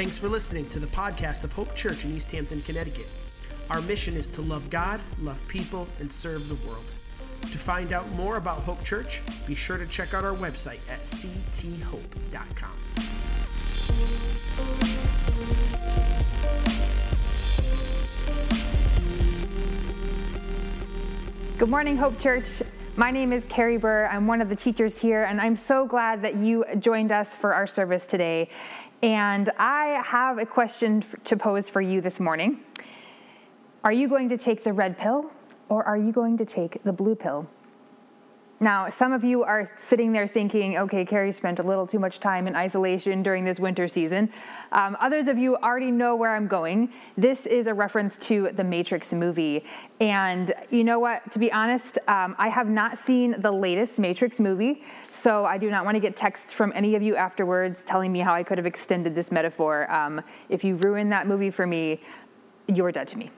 Thanks 0.00 0.16
for 0.16 0.30
listening 0.30 0.66
to 0.70 0.78
the 0.78 0.86
podcast 0.86 1.44
of 1.44 1.52
Hope 1.52 1.76
Church 1.76 2.06
in 2.06 2.16
East 2.16 2.32
Hampton, 2.32 2.62
Connecticut. 2.62 3.06
Our 3.68 3.82
mission 3.82 4.16
is 4.16 4.28
to 4.28 4.40
love 4.40 4.70
God, 4.70 4.98
love 5.20 5.46
people, 5.46 5.86
and 5.98 6.10
serve 6.10 6.48
the 6.48 6.54
world. 6.66 6.86
To 7.42 7.58
find 7.58 7.92
out 7.92 8.10
more 8.12 8.38
about 8.38 8.60
Hope 8.60 8.82
Church, 8.82 9.20
be 9.46 9.54
sure 9.54 9.76
to 9.76 9.86
check 9.86 10.14
out 10.14 10.24
our 10.24 10.34
website 10.34 10.80
at 10.90 11.00
cthope.com. 11.00 12.70
Good 21.58 21.68
morning, 21.68 21.98
Hope 21.98 22.18
Church. 22.18 22.62
My 22.96 23.10
name 23.10 23.32
is 23.32 23.46
Carrie 23.46 23.76
Burr. 23.76 24.08
I'm 24.12 24.26
one 24.26 24.40
of 24.40 24.48
the 24.48 24.56
teachers 24.56 24.98
here, 24.98 25.24
and 25.24 25.40
I'm 25.40 25.56
so 25.56 25.86
glad 25.86 26.22
that 26.22 26.34
you 26.36 26.64
joined 26.78 27.12
us 27.12 27.36
for 27.36 27.54
our 27.54 27.66
service 27.66 28.06
today. 28.06 28.48
And 29.02 29.50
I 29.58 30.02
have 30.04 30.38
a 30.38 30.44
question 30.44 31.02
to 31.24 31.36
pose 31.36 31.70
for 31.70 31.80
you 31.80 32.00
this 32.00 32.20
morning. 32.20 32.60
Are 33.82 33.92
you 33.92 34.08
going 34.08 34.28
to 34.28 34.36
take 34.36 34.62
the 34.62 34.74
red 34.74 34.98
pill 34.98 35.30
or 35.70 35.82
are 35.84 35.96
you 35.96 36.12
going 36.12 36.36
to 36.36 36.44
take 36.44 36.82
the 36.82 36.92
blue 36.92 37.14
pill? 37.14 37.48
Now, 38.62 38.90
some 38.90 39.14
of 39.14 39.24
you 39.24 39.42
are 39.42 39.72
sitting 39.78 40.12
there 40.12 40.26
thinking, 40.26 40.76
okay, 40.76 41.06
Carrie 41.06 41.32
spent 41.32 41.58
a 41.58 41.62
little 41.62 41.86
too 41.86 41.98
much 41.98 42.20
time 42.20 42.46
in 42.46 42.54
isolation 42.54 43.22
during 43.22 43.46
this 43.46 43.58
winter 43.58 43.88
season. 43.88 44.28
Um, 44.70 44.98
others 45.00 45.28
of 45.28 45.38
you 45.38 45.56
already 45.56 45.90
know 45.90 46.14
where 46.14 46.36
I'm 46.36 46.46
going. 46.46 46.92
This 47.16 47.46
is 47.46 47.66
a 47.66 47.72
reference 47.72 48.18
to 48.18 48.50
the 48.52 48.62
Matrix 48.62 49.14
movie. 49.14 49.64
And 49.98 50.52
you 50.68 50.84
know 50.84 50.98
what? 50.98 51.32
To 51.32 51.38
be 51.38 51.50
honest, 51.50 51.96
um, 52.06 52.36
I 52.38 52.48
have 52.48 52.68
not 52.68 52.98
seen 52.98 53.34
the 53.40 53.50
latest 53.50 53.98
Matrix 53.98 54.38
movie, 54.38 54.84
so 55.08 55.46
I 55.46 55.56
do 55.56 55.70
not 55.70 55.86
want 55.86 55.94
to 55.94 56.00
get 56.00 56.14
texts 56.14 56.52
from 56.52 56.70
any 56.74 56.94
of 56.94 57.00
you 57.00 57.16
afterwards 57.16 57.82
telling 57.82 58.12
me 58.12 58.20
how 58.20 58.34
I 58.34 58.42
could 58.42 58.58
have 58.58 58.66
extended 58.66 59.14
this 59.14 59.32
metaphor. 59.32 59.90
Um, 59.90 60.20
if 60.50 60.64
you 60.64 60.76
ruin 60.76 61.08
that 61.08 61.26
movie 61.26 61.50
for 61.50 61.66
me, 61.66 62.02
you're 62.66 62.92
dead 62.92 63.08
to 63.08 63.16
me. 63.16 63.30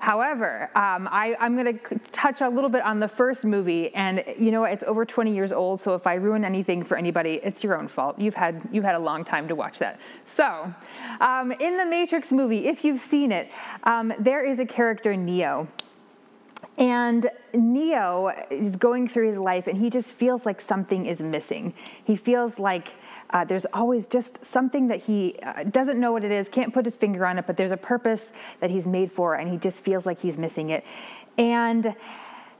However, 0.00 0.70
um, 0.74 1.08
I, 1.12 1.36
am 1.38 1.56
going 1.56 1.78
to 1.78 1.98
touch 2.10 2.40
a 2.40 2.48
little 2.48 2.70
bit 2.70 2.82
on 2.82 3.00
the 3.00 3.06
first 3.06 3.44
movie, 3.44 3.94
and 3.94 4.24
you 4.38 4.50
know 4.50 4.64
it's 4.64 4.82
over 4.84 5.04
20 5.04 5.34
years 5.34 5.52
old. 5.52 5.82
So 5.82 5.94
if 5.94 6.06
I 6.06 6.14
ruin 6.14 6.42
anything 6.42 6.82
for 6.84 6.96
anybody, 6.96 7.38
it's 7.42 7.62
your 7.62 7.78
own 7.78 7.86
fault. 7.86 8.18
You've 8.18 8.34
had 8.34 8.66
you've 8.72 8.84
had 8.84 8.94
a 8.94 8.98
long 8.98 9.24
time 9.24 9.46
to 9.48 9.54
watch 9.54 9.78
that. 9.78 10.00
So, 10.24 10.72
um, 11.20 11.52
in 11.52 11.76
the 11.76 11.84
Matrix 11.84 12.32
movie, 12.32 12.66
if 12.66 12.82
you've 12.82 13.00
seen 13.00 13.30
it, 13.30 13.50
um, 13.84 14.14
there 14.18 14.42
is 14.42 14.58
a 14.58 14.64
character 14.64 15.14
Neo, 15.14 15.68
and 16.78 17.28
Neo 17.52 18.32
is 18.48 18.76
going 18.76 19.06
through 19.06 19.28
his 19.28 19.38
life, 19.38 19.66
and 19.66 19.76
he 19.76 19.90
just 19.90 20.14
feels 20.14 20.46
like 20.46 20.62
something 20.62 21.04
is 21.04 21.20
missing. 21.20 21.74
He 22.02 22.16
feels 22.16 22.58
like 22.58 22.94
uh, 23.30 23.44
there's 23.44 23.66
always 23.72 24.06
just 24.06 24.44
something 24.44 24.88
that 24.88 25.02
he 25.02 25.36
uh, 25.42 25.64
doesn't 25.64 25.98
know 25.98 26.12
what 26.12 26.24
it 26.24 26.30
is, 26.30 26.48
can't 26.48 26.74
put 26.74 26.84
his 26.84 26.96
finger 26.96 27.24
on 27.24 27.38
it, 27.38 27.46
but 27.46 27.56
there's 27.56 27.72
a 27.72 27.76
purpose 27.76 28.32
that 28.60 28.70
he's 28.70 28.86
made 28.86 29.12
for, 29.12 29.34
and 29.34 29.48
he 29.48 29.56
just 29.56 29.82
feels 29.82 30.06
like 30.06 30.18
he's 30.20 30.36
missing 30.36 30.70
it. 30.70 30.84
And 31.38 31.94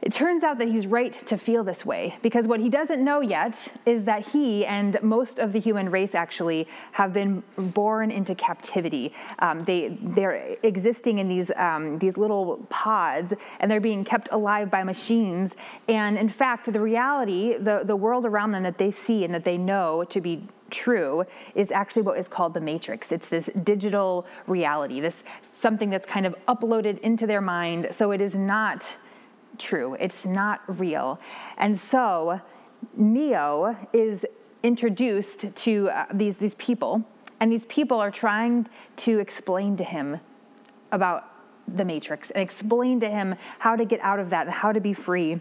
it 0.03 0.15
turns 0.15 0.43
out 0.43 0.59
that 0.59 0.69
he's 0.69 0.87
right 0.87 1.13
to 1.27 1.37
feel 1.37 1.63
this 1.63 1.85
way 1.85 2.17
because 2.23 2.47
what 2.47 2.61
he 2.61 2.71
doesn't 2.71 3.05
know 3.05 3.21
yet 3.21 3.71
is 3.85 4.05
that 4.05 4.29
he 4.29 4.65
and 4.65 4.97
most 5.03 5.39
of 5.39 5.53
the 5.53 5.61
human 5.61 5.91
race 5.91 6.15
actually 6.15 6.67
have 6.93 7.13
been 7.13 7.43
born 7.59 8.11
into 8.11 8.35
captivity. 8.35 9.13
Um, 9.41 9.61
they 9.61 9.99
they're 10.01 10.57
existing 10.63 11.19
in 11.19 11.29
these 11.29 11.53
um, 11.57 11.99
these 11.99 12.17
little 12.17 12.67
pods 12.71 13.35
and 13.59 13.71
they're 13.71 13.81
being 13.81 14.05
kept 14.05 14.31
alive 14.33 14.71
by 14.71 14.85
machines. 14.85 15.55
And 15.87 16.17
in 16.17 16.31
fact, 16.31 16.73
the 16.73 16.81
reality, 16.81 17.59
the 17.59 17.83
the 17.85 17.97
world 17.97 18.25
around 18.25 18.53
them 18.53 18.63
that 18.63 18.79
they 18.79 18.91
see 18.91 19.25
and 19.25 19.35
that 19.35 19.45
they 19.45 19.59
know 19.59 20.05
to 20.05 20.21
be 20.21 20.49
true 20.71 21.25
is 21.55 21.71
actually 21.71 22.03
what 22.03 22.19
is 22.19 22.29
called 22.29 22.55
the 22.55 22.61
matrix. 22.61 23.13
It's 23.13 23.29
this 23.29 23.51
digital 23.63 24.27
reality, 24.47 25.01
this 25.01 25.25
something 25.55 25.91
that's 25.91 26.07
kind 26.07 26.27
of 26.27 26.35
uploaded 26.47 26.99
into 27.01 27.27
their 27.27 27.41
mind. 27.41 27.89
So 27.91 28.11
it 28.13 28.21
is 28.21 28.35
not 28.35 28.97
true, 29.59 29.97
it's 30.01 30.25
not 30.25 30.61
real. 30.67 31.21
And 31.57 31.79
so 31.79 32.41
Neo 32.97 33.77
is 33.93 34.27
introduced 34.63 35.55
to 35.55 35.91
uh, 35.91 36.07
these, 36.13 36.39
these 36.39 36.55
people, 36.55 37.05
and 37.39 37.51
these 37.51 37.65
people 37.67 37.99
are 37.99 38.11
trying 38.11 38.69
to 38.97 39.19
explain 39.19 39.77
to 39.77 39.85
him 39.85 40.21
about 40.93 41.27
the 41.67 41.85
matrix 41.85 42.31
and 42.31 42.43
explain 42.43 43.01
to 43.01 43.09
him 43.09 43.37
how 43.61 43.77
to 43.77 43.85
get 43.85 44.01
out 44.01 44.19
of 44.19 44.31
that 44.31 44.47
and 44.47 44.55
how 44.57 44.73
to 44.73 44.81
be 44.81 44.93
free. 44.93 45.41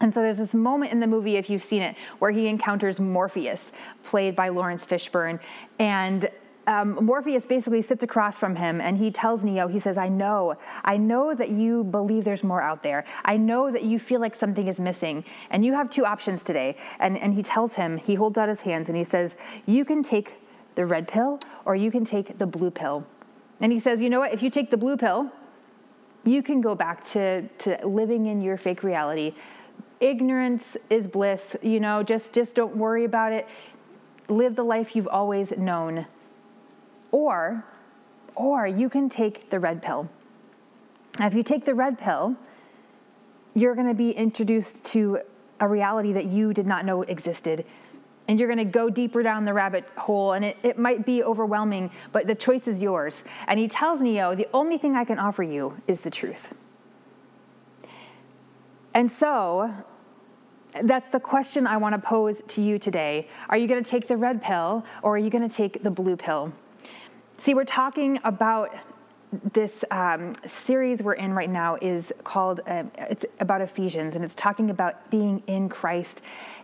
And 0.00 0.12
so 0.12 0.20
there's 0.20 0.38
this 0.38 0.54
moment 0.54 0.92
in 0.92 1.00
the 1.00 1.06
movie, 1.06 1.36
if 1.36 1.48
you've 1.48 1.62
seen 1.62 1.82
it, 1.82 1.96
where 2.18 2.30
he 2.30 2.48
encounters 2.48 3.00
Morpheus, 3.00 3.72
played 4.04 4.36
by 4.36 4.50
Laurence 4.50 4.84
Fishburne. 4.84 5.40
And 5.78 6.30
um, 6.66 6.98
Morpheus 7.04 7.46
basically 7.46 7.80
sits 7.80 8.02
across 8.02 8.38
from 8.38 8.56
him 8.56 8.80
and 8.80 8.98
he 8.98 9.10
tells 9.10 9.44
Neo, 9.44 9.68
he 9.68 9.78
says, 9.78 9.96
I 9.96 10.08
know, 10.08 10.56
I 10.84 10.96
know 10.96 11.34
that 11.34 11.50
you 11.50 11.84
believe 11.84 12.24
there's 12.24 12.42
more 12.42 12.60
out 12.60 12.82
there. 12.82 13.04
I 13.24 13.36
know 13.36 13.70
that 13.70 13.84
you 13.84 13.98
feel 13.98 14.20
like 14.20 14.34
something 14.34 14.66
is 14.66 14.80
missing. 14.80 15.24
And 15.50 15.64
you 15.64 15.74
have 15.74 15.88
two 15.88 16.04
options 16.04 16.42
today. 16.42 16.76
And, 16.98 17.16
and 17.16 17.34
he 17.34 17.42
tells 17.42 17.76
him, 17.76 17.98
he 17.98 18.16
holds 18.16 18.36
out 18.36 18.48
his 18.48 18.62
hands 18.62 18.88
and 18.88 18.98
he 18.98 19.04
says, 19.04 19.36
You 19.64 19.84
can 19.84 20.02
take 20.02 20.34
the 20.74 20.84
red 20.84 21.08
pill 21.08 21.38
or 21.64 21.76
you 21.76 21.90
can 21.90 22.04
take 22.04 22.38
the 22.38 22.46
blue 22.46 22.70
pill. 22.70 23.06
And 23.60 23.72
he 23.72 23.78
says, 23.78 24.02
You 24.02 24.10
know 24.10 24.20
what? 24.20 24.34
If 24.34 24.42
you 24.42 24.50
take 24.50 24.70
the 24.70 24.76
blue 24.76 24.96
pill, 24.96 25.30
you 26.24 26.42
can 26.42 26.60
go 26.60 26.74
back 26.74 27.06
to, 27.10 27.42
to 27.58 27.86
living 27.86 28.26
in 28.26 28.40
your 28.40 28.56
fake 28.56 28.82
reality 28.82 29.34
ignorance 30.00 30.76
is 30.90 31.08
bliss 31.08 31.56
you 31.62 31.80
know 31.80 32.02
just 32.02 32.32
just 32.32 32.54
don't 32.54 32.76
worry 32.76 33.04
about 33.04 33.32
it. 33.32 33.46
Live 34.28 34.56
the 34.56 34.64
life 34.64 34.96
you've 34.96 35.08
always 35.08 35.56
known. 35.56 36.06
Or 37.10 37.64
or 38.34 38.66
you 38.66 38.90
can 38.90 39.08
take 39.08 39.50
the 39.50 39.58
red 39.58 39.82
pill. 39.82 40.08
Now, 41.18 41.26
if 41.26 41.34
you 41.34 41.42
take 41.42 41.64
the 41.64 41.74
red 41.74 41.98
pill 41.98 42.36
you're 43.54 43.74
going 43.74 43.88
to 43.88 43.94
be 43.94 44.10
introduced 44.10 44.84
to 44.84 45.20
a 45.60 45.66
reality 45.66 46.12
that 46.12 46.26
you 46.26 46.52
did 46.52 46.66
not 46.66 46.84
know 46.84 47.00
existed. 47.02 47.64
And 48.28 48.38
you're 48.38 48.48
going 48.48 48.58
to 48.58 48.70
go 48.70 48.90
deeper 48.90 49.22
down 49.22 49.46
the 49.46 49.54
rabbit 49.54 49.84
hole 49.96 50.32
and 50.32 50.44
it, 50.44 50.58
it 50.62 50.78
might 50.78 51.06
be 51.06 51.22
overwhelming 51.22 51.90
but 52.12 52.26
the 52.26 52.34
choice 52.34 52.68
is 52.68 52.82
yours. 52.82 53.24
And 53.46 53.58
he 53.58 53.66
tells 53.66 54.02
neo 54.02 54.34
the 54.34 54.48
only 54.52 54.76
thing 54.78 54.94
i 54.94 55.04
can 55.04 55.18
offer 55.18 55.42
you 55.42 55.80
is 55.86 56.02
the 56.02 56.10
truth 56.10 56.52
and 58.96 59.10
so 59.10 59.70
that's 60.82 61.10
the 61.10 61.20
question 61.20 61.66
I 61.66 61.76
want 61.76 61.94
to 61.94 61.98
pose 61.98 62.42
to 62.48 62.62
you 62.62 62.78
today. 62.78 63.28
Are 63.50 63.58
you 63.58 63.68
going 63.68 63.84
to 63.84 63.90
take 63.90 64.08
the 64.08 64.16
red 64.16 64.40
pill 64.40 64.86
or 65.02 65.16
are 65.16 65.18
you 65.18 65.28
going 65.28 65.46
to 65.46 65.54
take 65.54 65.82
the 65.82 65.90
blue 65.90 66.16
pill? 66.16 66.54
See, 67.36 67.52
we're 67.52 67.66
talking 67.66 68.18
about 68.24 68.74
this 69.52 69.84
um, 69.90 70.32
series 70.46 71.02
we're 71.02 71.12
in 71.12 71.34
right 71.34 71.50
now 71.50 71.76
is 71.82 72.10
called 72.24 72.60
uh, 72.66 72.84
it's 72.96 73.26
about 73.38 73.60
ephesians 73.60 74.16
and 74.16 74.24
it's 74.24 74.34
talking 74.34 74.70
about 74.70 75.10
being 75.10 75.42
in 75.46 75.68
christ 75.68 76.22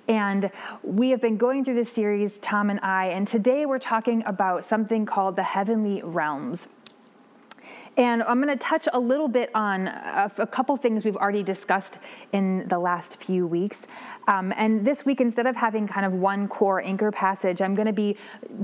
and 0.08 0.50
we 0.82 1.10
have 1.10 1.20
been 1.20 1.36
going 1.36 1.64
through 1.64 1.74
this 1.74 1.92
series 1.92 2.38
tom 2.38 2.70
and 2.70 2.78
i 2.80 3.06
and 3.06 3.26
today 3.26 3.66
we're 3.66 3.80
talking 3.80 4.22
about 4.24 4.64
something 4.64 5.04
called 5.04 5.34
the 5.34 5.42
heavenly 5.42 6.00
realms 6.04 6.68
and 7.96 8.22
I'm 8.22 8.40
going 8.40 8.56
to 8.56 8.62
touch 8.62 8.88
a 8.92 8.98
little 8.98 9.28
bit 9.28 9.50
on 9.54 9.88
a, 9.88 10.30
a, 10.38 10.46
couple 10.46 10.76
things 10.76 11.04
we've 11.04 11.16
already 11.16 11.42
discussed 11.42 11.98
in 12.32 12.66
the 12.68 12.78
last 12.78 13.16
few 13.16 13.46
weeks. 13.46 13.86
Um, 14.28 14.52
and 14.56 14.86
this 14.86 15.04
week, 15.04 15.20
instead 15.20 15.46
of 15.46 15.56
having 15.56 15.86
kind 15.86 16.06
of 16.06 16.14
one 16.14 16.48
core 16.48 16.82
anchor 16.82 17.12
passage, 17.12 17.60
I'm 17.60 17.74
going 17.74 17.86
to 17.86 17.92
be 17.92 18.16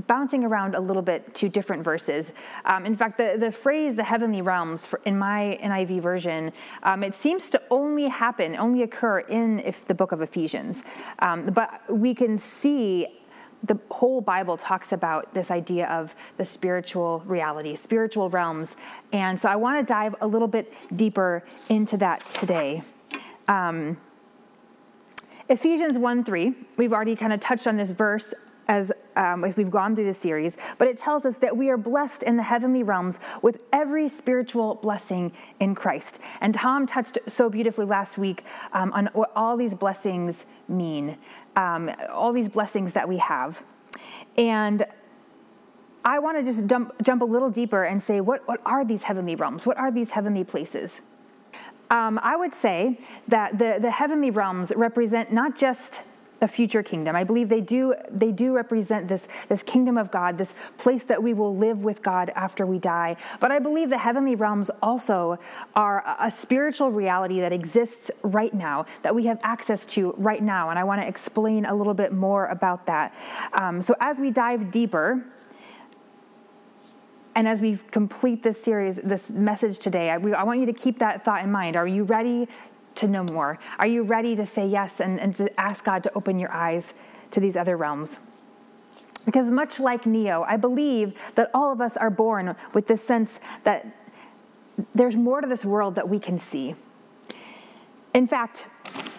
bouncing 0.07 0.43
around 0.43 0.73
a 0.73 0.79
little 0.79 1.03
bit 1.03 1.35
to 1.35 1.49
different 1.49 1.83
verses. 1.83 2.33
Um, 2.65 2.85
in 2.85 2.95
fact, 2.95 3.17
the, 3.17 3.35
the 3.37 3.51
phrase 3.51 3.95
the 3.95 4.03
heavenly 4.03 4.41
realms 4.41 4.85
for, 4.85 4.99
in 5.05 5.17
my 5.17 5.59
NIV 5.61 6.01
version, 6.01 6.51
um, 6.81 7.03
it 7.03 7.13
seems 7.13 7.49
to 7.51 7.61
only 7.69 8.07
happen, 8.07 8.55
only 8.55 8.81
occur 8.81 9.19
in 9.19 9.59
if 9.59 9.85
the 9.85 9.93
book 9.93 10.11
of 10.11 10.21
Ephesians. 10.21 10.83
Um, 11.19 11.47
but 11.47 11.81
we 11.87 12.15
can 12.15 12.37
see 12.37 13.18
the 13.63 13.77
whole 13.91 14.21
Bible 14.21 14.57
talks 14.57 14.91
about 14.91 15.33
this 15.33 15.51
idea 15.51 15.87
of 15.87 16.15
the 16.37 16.45
spiritual 16.45 17.21
reality, 17.25 17.75
spiritual 17.75 18.29
realms. 18.29 18.77
And 19.11 19.39
so 19.39 19.49
I 19.49 19.55
want 19.55 19.85
to 19.85 19.91
dive 19.91 20.15
a 20.21 20.27
little 20.27 20.47
bit 20.47 20.73
deeper 20.95 21.43
into 21.69 21.97
that 21.97 22.23
today. 22.33 22.83
Um, 23.47 23.97
Ephesians 25.49 25.97
1 25.97 26.23
3, 26.23 26.53
we've 26.77 26.93
already 26.93 27.15
kind 27.15 27.33
of 27.33 27.39
touched 27.39 27.67
on 27.67 27.75
this 27.75 27.91
verse 27.91 28.33
as, 28.67 28.91
um, 29.15 29.43
as 29.43 29.57
we've 29.57 29.71
gone 29.71 29.95
through 29.95 30.05
this 30.05 30.17
series, 30.17 30.57
but 30.77 30.87
it 30.87 30.97
tells 30.97 31.25
us 31.25 31.37
that 31.37 31.57
we 31.57 31.69
are 31.69 31.77
blessed 31.77 32.23
in 32.23 32.37
the 32.37 32.43
heavenly 32.43 32.83
realms 32.83 33.19
with 33.41 33.63
every 33.73 34.07
spiritual 34.07 34.75
blessing 34.75 35.31
in 35.59 35.75
Christ. 35.75 36.19
And 36.41 36.53
Tom 36.53 36.87
touched 36.87 37.17
so 37.27 37.49
beautifully 37.49 37.85
last 37.85 38.17
week 38.17 38.43
um, 38.73 38.93
on 38.93 39.09
what 39.13 39.31
all 39.35 39.57
these 39.57 39.75
blessings 39.75 40.45
mean 40.67 41.17
um, 41.55 41.91
all 42.11 42.31
these 42.31 42.49
blessings 42.49 42.93
that 42.93 43.07
we 43.07 43.17
have. 43.17 43.63
And 44.37 44.85
I 46.05 46.19
want 46.19 46.37
to 46.37 46.43
just 46.43 46.65
jump, 46.67 46.93
jump 47.03 47.21
a 47.21 47.25
little 47.25 47.49
deeper 47.49 47.83
and 47.83 48.01
say, 48.01 48.21
what, 48.21 48.47
what 48.47 48.61
are 48.65 48.85
these 48.85 49.03
heavenly 49.03 49.35
realms? 49.35 49.65
What 49.65 49.77
are 49.77 49.91
these 49.91 50.11
heavenly 50.11 50.43
places? 50.43 51.01
Um, 51.91 52.19
I 52.21 52.35
would 52.35 52.53
say 52.53 52.99
that 53.27 53.57
the, 53.57 53.77
the 53.81 53.91
heavenly 53.91 54.29
realms 54.29 54.71
represent 54.75 55.33
not 55.33 55.57
just 55.57 56.01
a 56.41 56.47
future 56.47 56.83
kingdom. 56.83 57.15
I 57.15 57.23
believe 57.23 57.49
they 57.49 57.61
do 57.61 57.95
they 58.09 58.31
do 58.31 58.53
represent 58.53 59.07
this 59.07 59.27
this 59.47 59.63
kingdom 59.63 59.97
of 59.97 60.11
God, 60.11 60.37
this 60.37 60.53
place 60.77 61.03
that 61.03 61.21
we 61.21 61.33
will 61.33 61.55
live 61.55 61.83
with 61.83 62.01
God 62.01 62.31
after 62.35 62.65
we 62.65 62.79
die. 62.79 63.17
But 63.39 63.51
I 63.51 63.59
believe 63.59 63.89
the 63.89 63.97
heavenly 63.97 64.35
realms 64.35 64.69
also 64.81 65.39
are 65.75 66.03
a 66.19 66.31
spiritual 66.31 66.91
reality 66.91 67.39
that 67.39 67.51
exists 67.51 68.11
right 68.23 68.53
now 68.53 68.85
that 69.03 69.13
we 69.13 69.25
have 69.25 69.39
access 69.43 69.85
to 69.87 70.13
right 70.17 70.41
now, 70.41 70.69
and 70.69 70.79
I 70.79 70.83
want 70.83 71.01
to 71.01 71.07
explain 71.07 71.65
a 71.65 71.75
little 71.75 71.93
bit 71.93 72.13
more 72.13 72.45
about 72.47 72.85
that. 72.87 73.13
Um, 73.53 73.81
so 73.81 73.95
as 73.99 74.19
we 74.19 74.31
dive 74.31 74.71
deeper. 74.71 75.25
And 77.35 77.47
as 77.47 77.61
we 77.61 77.77
complete 77.91 78.43
this 78.43 78.61
series, 78.61 78.97
this 78.97 79.29
message 79.29 79.79
today, 79.79 80.09
I, 80.09 80.17
we, 80.17 80.33
I 80.33 80.43
want 80.43 80.59
you 80.59 80.65
to 80.65 80.73
keep 80.73 80.99
that 80.99 81.23
thought 81.23 81.41
in 81.41 81.51
mind. 81.51 81.77
Are 81.77 81.87
you 81.87 82.03
ready 82.03 82.49
to 82.99 83.07
know 83.07 83.23
more? 83.23 83.59
Are 83.77 83.87
you 83.87 84.03
ready 84.03 84.35
to 84.35 84.45
say 84.45 84.67
yes 84.67 84.99
and, 84.99 85.19
and 85.19 85.33
to 85.35 85.59
ask 85.59 85.83
God 85.83 86.03
to 86.03 86.11
open 86.15 86.39
your 86.39 86.51
eyes 86.51 86.93
to 87.31 87.39
these 87.39 87.55
other 87.55 87.77
realms? 87.77 88.19
Because 89.25 89.51
much 89.51 89.79
like 89.79 90.05
Neo, 90.05 90.43
I 90.43 90.57
believe 90.57 91.19
that 91.35 91.51
all 91.53 91.71
of 91.71 91.81
us 91.81 91.97
are 91.97 92.09
born 92.09 92.55
with 92.73 92.87
this 92.87 93.03
sense 93.03 93.39
that 93.63 93.85
there's 94.93 95.15
more 95.15 95.41
to 95.41 95.47
this 95.47 95.65
world 95.65 95.95
that 95.95 96.07
we 96.07 96.19
can 96.19 96.37
see. 96.37 96.75
In 98.13 98.27
fact, 98.27 98.65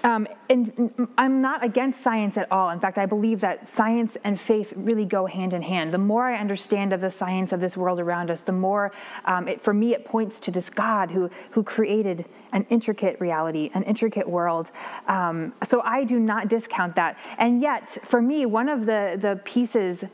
um, 0.02 0.26
and 0.48 1.08
I'm 1.18 1.40
not 1.40 1.62
against 1.62 2.00
science 2.00 2.38
at 2.38 2.50
all. 2.50 2.70
In 2.70 2.80
fact, 2.80 2.96
I 2.96 3.06
believe 3.06 3.40
that 3.40 3.68
science 3.68 4.16
and 4.24 4.40
faith 4.40 4.72
really 4.74 5.04
go 5.04 5.26
hand 5.26 5.52
in 5.52 5.62
hand. 5.62 5.92
The 5.92 5.98
more 5.98 6.24
I 6.24 6.36
understand 6.36 6.92
of 6.92 7.00
the 7.00 7.10
science 7.10 7.52
of 7.52 7.60
this 7.60 7.76
world 7.76 8.00
around 8.00 8.30
us, 8.30 8.40
the 8.40 8.52
more, 8.52 8.92
um, 9.26 9.46
it, 9.46 9.60
for 9.60 9.74
me, 9.74 9.92
it 9.92 10.04
points 10.04 10.40
to 10.40 10.50
this 10.50 10.70
God 10.70 11.10
who, 11.10 11.30
who 11.50 11.62
created 11.62 12.24
an 12.52 12.66
intricate 12.70 13.20
reality, 13.20 13.70
an 13.74 13.82
intricate 13.82 14.28
world. 14.28 14.70
Um, 15.06 15.52
so 15.62 15.82
I 15.82 16.04
do 16.04 16.18
not 16.18 16.48
discount 16.48 16.96
that. 16.96 17.18
And 17.36 17.60
yet, 17.60 17.90
for 18.02 18.22
me, 18.22 18.46
one 18.46 18.68
of 18.68 18.86
the, 18.86 19.18
the 19.20 19.40
pieces 19.44 20.04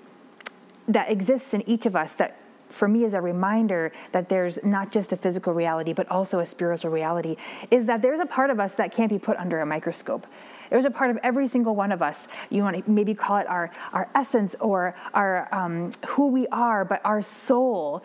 that 0.89 1.11
exists 1.11 1.55
in 1.55 1.69
each 1.69 1.87
of 1.87 1.95
us 1.95 2.13
that 2.15 2.41
for 2.69 2.89
me 2.89 3.05
is 3.05 3.15
a 3.15 3.21
reminder 3.21 3.93
that 4.13 4.29
there's 4.29 4.63
not 4.65 4.93
just 4.93 5.13
a 5.13 5.17
physical 5.17 5.53
reality, 5.53 5.93
but 5.93 6.11
also 6.11 6.41
a 6.41 6.47
spiritual 6.47 6.91
reality, 6.91 7.37
is 7.71 7.87
that 7.87 8.03
there's 8.03 8.21
a 8.21 8.27
part 8.27 8.51
of 8.51 8.61
us 8.61 8.75
that 8.75 8.93
can't 8.93 9.11
be 9.11 9.19
put 9.19 9.37
under 9.37 9.61
a 9.61 9.67
microscope. 9.67 10.27
There's 10.71 10.85
a 10.85 10.91
part 10.91 11.11
of 11.11 11.19
every 11.23 11.47
single 11.47 11.75
one 11.75 11.93
of 11.93 12.03
us. 12.03 12.27
You 12.51 12.63
want 12.63 12.85
to 12.85 12.91
maybe 12.91 13.15
call 13.15 13.39
it 13.39 13.47
our, 13.47 13.71
our 13.93 14.09
essence 14.15 14.57
or 14.61 14.97
our 15.15 15.53
um, 15.55 15.93
who 16.09 16.29
we 16.29 16.47
are, 16.49 16.85
but 16.85 17.01
our 17.05 17.23
soul 17.23 18.03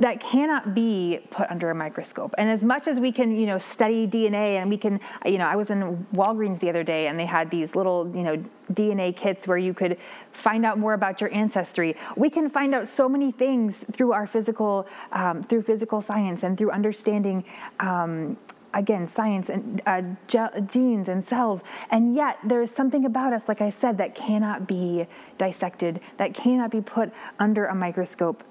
that 0.00 0.20
cannot 0.20 0.74
be 0.74 1.20
put 1.30 1.50
under 1.50 1.70
a 1.70 1.74
microscope. 1.74 2.34
And 2.38 2.48
as 2.48 2.62
much 2.62 2.86
as 2.86 3.00
we 3.00 3.10
can, 3.10 3.36
you 3.36 3.46
know, 3.46 3.58
study 3.58 4.06
DNA 4.06 4.60
and 4.60 4.70
we 4.70 4.76
can, 4.76 5.00
you 5.24 5.38
know, 5.38 5.46
I 5.46 5.56
was 5.56 5.70
in 5.70 6.06
Walgreens 6.12 6.60
the 6.60 6.68
other 6.68 6.84
day 6.84 7.08
and 7.08 7.18
they 7.18 7.26
had 7.26 7.50
these 7.50 7.74
little, 7.74 8.10
you 8.14 8.22
know, 8.22 8.44
DNA 8.72 9.16
kits 9.16 9.48
where 9.48 9.58
you 9.58 9.74
could 9.74 9.98
find 10.30 10.64
out 10.64 10.78
more 10.78 10.94
about 10.94 11.20
your 11.20 11.32
ancestry. 11.32 11.96
We 12.16 12.30
can 12.30 12.48
find 12.48 12.74
out 12.74 12.86
so 12.86 13.08
many 13.08 13.32
things 13.32 13.84
through 13.90 14.12
our 14.12 14.26
physical, 14.26 14.86
um, 15.10 15.42
through 15.42 15.62
physical 15.62 16.00
science 16.00 16.42
and 16.42 16.56
through 16.56 16.70
understanding. 16.70 17.44
Um, 17.80 18.36
again, 18.74 19.06
science 19.06 19.48
and 19.48 19.80
uh, 19.86 20.02
genes 20.66 21.08
and 21.08 21.24
cells. 21.24 21.64
And 21.90 22.14
yet, 22.14 22.38
there 22.44 22.62
is 22.62 22.70
something 22.70 23.06
about 23.06 23.32
us, 23.32 23.48
like 23.48 23.62
I 23.62 23.70
said, 23.70 23.96
that 23.96 24.14
cannot 24.14 24.68
be 24.68 25.06
dissected, 25.38 26.00
that 26.18 26.34
cannot 26.34 26.70
be 26.70 26.82
put 26.82 27.10
under 27.38 27.64
a 27.64 27.74
microscope. 27.74 28.44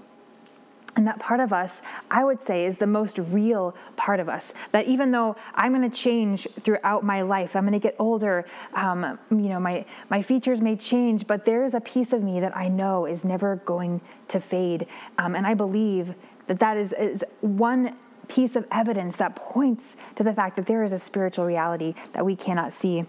And 0.98 1.06
that 1.06 1.20
part 1.20 1.40
of 1.40 1.54
us, 1.54 1.84
I 2.10 2.24
would 2.24 2.42
say, 2.42 2.66
is 2.66 2.78
the 2.78 2.88
most 2.88 3.20
real 3.20 3.76
part 3.96 4.20
of 4.20 4.28
us. 4.28 4.52
That 4.72 4.88
even 4.88 5.12
though 5.12 5.36
I'm 5.54 5.72
going 5.72 5.88
to 5.88 5.96
change 5.96 6.48
throughout 6.60 7.04
my 7.04 7.22
life, 7.22 7.56
I'm 7.56 7.64
going 7.64 7.74
to 7.74 7.80
get 7.80 7.96
older, 8.00 8.46
um, 8.74 9.20
you 9.30 9.48
know, 9.50 9.60
my, 9.60 9.86
my 10.10 10.24
features 10.24 10.60
may 10.60 10.76
change, 10.76 11.28
but 11.28 11.46
there 11.46 11.64
is 11.64 11.76
a 11.76 11.82
piece 11.82 12.14
of 12.14 12.24
me 12.24 12.40
that 12.40 12.58
I 12.58 12.68
know 12.68 13.06
is 13.06 13.24
never 13.24 13.58
going 13.58 14.02
to 14.30 14.40
fade. 14.40 14.88
Um, 15.20 15.36
and 15.36 15.46
I 15.46 15.54
believe 15.54 16.16
that 16.48 16.58
that 16.60 16.78
is, 16.78 16.94
is 16.94 17.24
one 17.42 17.96
piece 18.28 18.56
of 18.56 18.66
evidence 18.72 19.18
that 19.18 19.36
points 19.36 19.98
to 20.16 20.24
the 20.24 20.34
fact 20.34 20.56
that 20.56 20.66
there 20.66 20.84
is 20.84 20.94
a 20.94 21.00
spiritual 21.00 21.46
reality 21.46 21.94
that 22.14 22.26
we 22.26 22.36
cannot 22.36 22.74
see. 22.74 23.06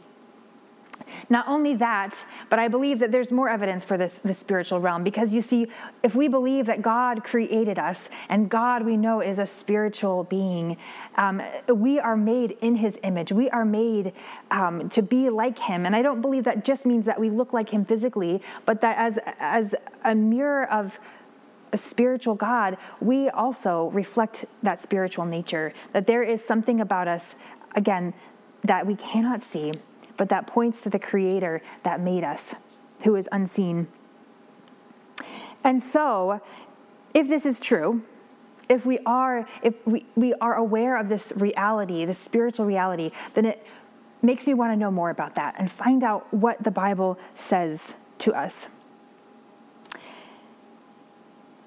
Not 1.28 1.46
only 1.48 1.74
that, 1.76 2.24
but 2.48 2.58
I 2.58 2.68
believe 2.68 2.98
that 2.98 3.12
there's 3.12 3.30
more 3.30 3.48
evidence 3.48 3.84
for 3.84 3.96
this, 3.96 4.18
the 4.18 4.34
spiritual 4.34 4.80
realm 4.80 5.04
because 5.04 5.32
you 5.32 5.40
see, 5.40 5.68
if 6.02 6.14
we 6.14 6.28
believe 6.28 6.66
that 6.66 6.82
God 6.82 7.24
created 7.24 7.78
us 7.78 8.08
and 8.28 8.48
God 8.48 8.84
we 8.84 8.96
know 8.96 9.20
is 9.20 9.38
a 9.38 9.46
spiritual 9.46 10.24
being, 10.24 10.76
um, 11.16 11.42
we 11.68 11.98
are 11.98 12.16
made 12.16 12.56
in 12.60 12.76
his 12.76 12.98
image. 13.02 13.32
We 13.32 13.50
are 13.50 13.64
made 13.64 14.12
um, 14.50 14.88
to 14.90 15.02
be 15.02 15.30
like 15.30 15.58
him. 15.58 15.86
And 15.86 15.94
I 15.94 16.02
don't 16.02 16.20
believe 16.20 16.44
that 16.44 16.64
just 16.64 16.86
means 16.86 17.06
that 17.06 17.20
we 17.20 17.30
look 17.30 17.52
like 17.52 17.70
him 17.70 17.84
physically, 17.84 18.42
but 18.64 18.80
that 18.80 18.96
as, 18.98 19.18
as 19.38 19.74
a 20.04 20.14
mirror 20.14 20.70
of 20.70 20.98
a 21.72 21.78
spiritual 21.78 22.34
God, 22.34 22.76
we 23.00 23.28
also 23.28 23.88
reflect 23.90 24.46
that 24.62 24.80
spiritual 24.80 25.24
nature, 25.24 25.72
that 25.92 26.06
there 26.06 26.22
is 26.22 26.44
something 26.44 26.80
about 26.80 27.08
us, 27.08 27.34
again, 27.74 28.14
that 28.62 28.86
we 28.86 28.94
cannot 28.94 29.42
see 29.42 29.72
but 30.18 30.28
that 30.28 30.46
points 30.46 30.82
to 30.82 30.90
the 30.90 30.98
Creator 30.98 31.62
that 31.84 32.00
made 32.00 32.24
us, 32.24 32.54
who 33.04 33.16
is 33.16 33.26
unseen. 33.32 33.88
And 35.64 35.82
so, 35.82 36.42
if 37.14 37.28
this 37.28 37.46
is 37.46 37.58
true, 37.58 38.02
if 38.68 38.84
we 38.84 38.98
are 39.06 39.48
if 39.62 39.74
we, 39.86 40.04
we 40.14 40.34
are 40.34 40.54
aware 40.54 40.98
of 40.98 41.08
this 41.08 41.32
reality, 41.34 42.04
this 42.04 42.18
spiritual 42.18 42.66
reality, 42.66 43.10
then 43.32 43.46
it 43.46 43.66
makes 44.20 44.46
me 44.46 44.52
want 44.52 44.72
to 44.72 44.76
know 44.76 44.90
more 44.90 45.08
about 45.10 45.34
that 45.36 45.54
and 45.58 45.70
find 45.70 46.02
out 46.02 46.32
what 46.32 46.62
the 46.62 46.70
Bible 46.70 47.18
says 47.34 47.94
to 48.18 48.34
us. 48.34 48.68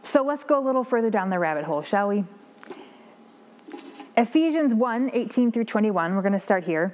So 0.04 0.24
let's 0.24 0.44
go 0.44 0.60
a 0.60 0.64
little 0.64 0.84
further 0.84 1.10
down 1.10 1.30
the 1.30 1.40
rabbit 1.40 1.64
hole, 1.64 1.82
shall 1.82 2.10
we? 2.10 2.26
Ephesians 4.18 4.74
1 4.74 5.12
18 5.14 5.52
through 5.52 5.64
21, 5.64 6.16
we're 6.16 6.22
going 6.22 6.34
to 6.34 6.40
start 6.40 6.66
here. 6.66 6.94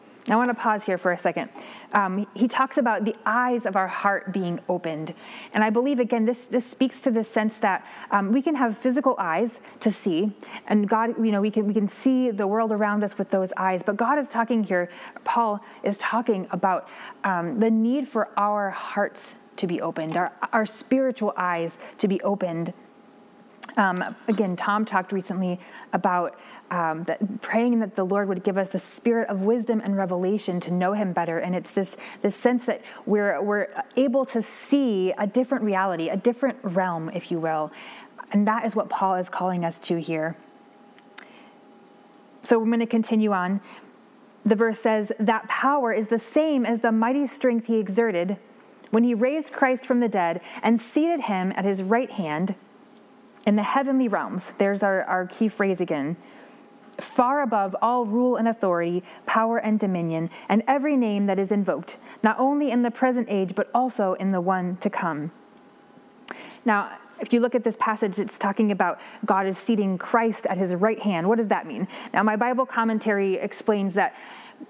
I 0.29 0.35
want 0.35 0.49
to 0.49 0.53
pause 0.53 0.85
here 0.85 0.97
for 0.97 1.11
a 1.11 1.17
second. 1.17 1.49
Um, 1.93 2.27
he 2.35 2.47
talks 2.47 2.77
about 2.77 3.05
the 3.05 3.15
eyes 3.25 3.65
of 3.65 3.75
our 3.75 3.87
heart 3.87 4.31
being 4.31 4.59
opened. 4.69 5.13
And 5.53 5.63
I 5.63 5.71
believe, 5.71 5.99
again, 5.99 6.25
this, 6.25 6.45
this 6.45 6.65
speaks 6.65 7.01
to 7.01 7.11
the 7.11 7.23
sense 7.23 7.57
that 7.57 7.85
um, 8.11 8.31
we 8.31 8.41
can 8.41 8.55
have 8.55 8.77
physical 8.77 9.15
eyes 9.17 9.59
to 9.79 9.89
see, 9.89 10.31
and 10.67 10.87
God, 10.87 11.17
you 11.17 11.31
know, 11.31 11.41
we 11.41 11.49
can, 11.49 11.65
we 11.65 11.73
can 11.73 11.87
see 11.87 12.29
the 12.29 12.45
world 12.45 12.71
around 12.71 13.03
us 13.03 13.17
with 13.17 13.31
those 13.31 13.51
eyes. 13.57 13.81
But 13.81 13.97
God 13.97 14.19
is 14.19 14.29
talking 14.29 14.63
here, 14.63 14.89
Paul 15.23 15.63
is 15.83 15.97
talking 15.97 16.47
about 16.51 16.87
um, 17.23 17.59
the 17.59 17.71
need 17.71 18.07
for 18.07 18.29
our 18.37 18.69
hearts 18.69 19.35
to 19.57 19.67
be 19.67 19.81
opened, 19.81 20.15
our, 20.17 20.31
our 20.53 20.65
spiritual 20.65 21.33
eyes 21.35 21.77
to 21.97 22.07
be 22.07 22.21
opened. 22.21 22.73
Um, 23.77 24.03
again, 24.27 24.55
Tom 24.55 24.85
talked 24.85 25.11
recently 25.11 25.59
about 25.93 26.37
um, 26.71 27.03
that 27.03 27.41
praying 27.41 27.79
that 27.79 27.95
the 27.95 28.05
Lord 28.05 28.29
would 28.29 28.43
give 28.43 28.57
us 28.57 28.69
the 28.69 28.79
spirit 28.79 29.27
of 29.27 29.41
wisdom 29.41 29.81
and 29.83 29.97
revelation 29.97 30.59
to 30.61 30.71
know 30.71 30.93
Him 30.93 31.11
better. 31.11 31.37
And 31.37 31.53
it's 31.53 31.71
this, 31.71 31.97
this 32.21 32.35
sense 32.35 32.65
that 32.65 32.81
we're, 33.05 33.41
we're 33.41 33.67
able 33.97 34.25
to 34.25 34.41
see 34.41 35.11
a 35.17 35.27
different 35.27 35.65
reality, 35.65 36.09
a 36.09 36.17
different 36.17 36.59
realm, 36.63 37.09
if 37.13 37.29
you 37.29 37.39
will. 37.39 37.71
And 38.31 38.47
that 38.47 38.65
is 38.65 38.75
what 38.75 38.89
Paul 38.89 39.15
is 39.15 39.27
calling 39.27 39.65
us 39.65 39.79
to 39.81 39.99
here. 39.99 40.37
So 42.41 42.57
we're 42.57 42.65
going 42.65 42.79
to 42.79 42.85
continue 42.85 43.33
on. 43.33 43.59
The 44.45 44.55
verse 44.55 44.79
says, 44.79 45.11
That 45.19 45.47
power 45.49 45.93
is 45.93 46.07
the 46.07 46.19
same 46.19 46.65
as 46.65 46.79
the 46.79 46.91
mighty 46.91 47.27
strength 47.27 47.67
he 47.67 47.77
exerted 47.77 48.37
when 48.91 49.03
he 49.03 49.13
raised 49.13 49.51
Christ 49.51 49.85
from 49.85 49.99
the 49.99 50.09
dead 50.09 50.41
and 50.63 50.79
seated 50.79 51.21
him 51.21 51.51
at 51.55 51.65
his 51.65 51.83
right 51.83 52.09
hand 52.09 52.55
in 53.45 53.55
the 53.55 53.63
heavenly 53.63 54.07
realms. 54.07 54.51
There's 54.51 54.83
our, 54.83 55.03
our 55.03 55.25
key 55.27 55.47
phrase 55.47 55.81
again 55.81 56.17
far 56.99 57.41
above 57.41 57.75
all 57.81 58.05
rule 58.05 58.35
and 58.35 58.47
authority, 58.47 59.03
power 59.25 59.57
and 59.57 59.79
dominion, 59.79 60.29
and 60.47 60.63
every 60.67 60.95
name 60.95 61.25
that 61.25 61.39
is 61.39 61.51
invoked, 61.51 61.97
not 62.23 62.39
only 62.39 62.69
in 62.71 62.83
the 62.83 62.91
present 62.91 63.27
age, 63.29 63.55
but 63.55 63.69
also 63.73 64.13
in 64.15 64.29
the 64.29 64.41
one 64.41 64.77
to 64.77 64.89
come. 64.89 65.31
Now, 66.63 66.97
if 67.19 67.33
you 67.33 67.39
look 67.39 67.55
at 67.55 67.63
this 67.63 67.75
passage, 67.75 68.19
it's 68.19 68.37
talking 68.39 68.71
about 68.71 68.99
God 69.25 69.45
is 69.45 69.57
seating 69.57 69.97
Christ 69.97 70.45
at 70.47 70.57
his 70.57 70.73
right 70.73 70.99
hand. 70.99 71.27
What 71.27 71.37
does 71.37 71.49
that 71.49 71.67
mean? 71.67 71.87
Now, 72.13 72.23
my 72.23 72.35
Bible 72.35 72.65
commentary 72.65 73.35
explains 73.35 73.93
that 73.93 74.15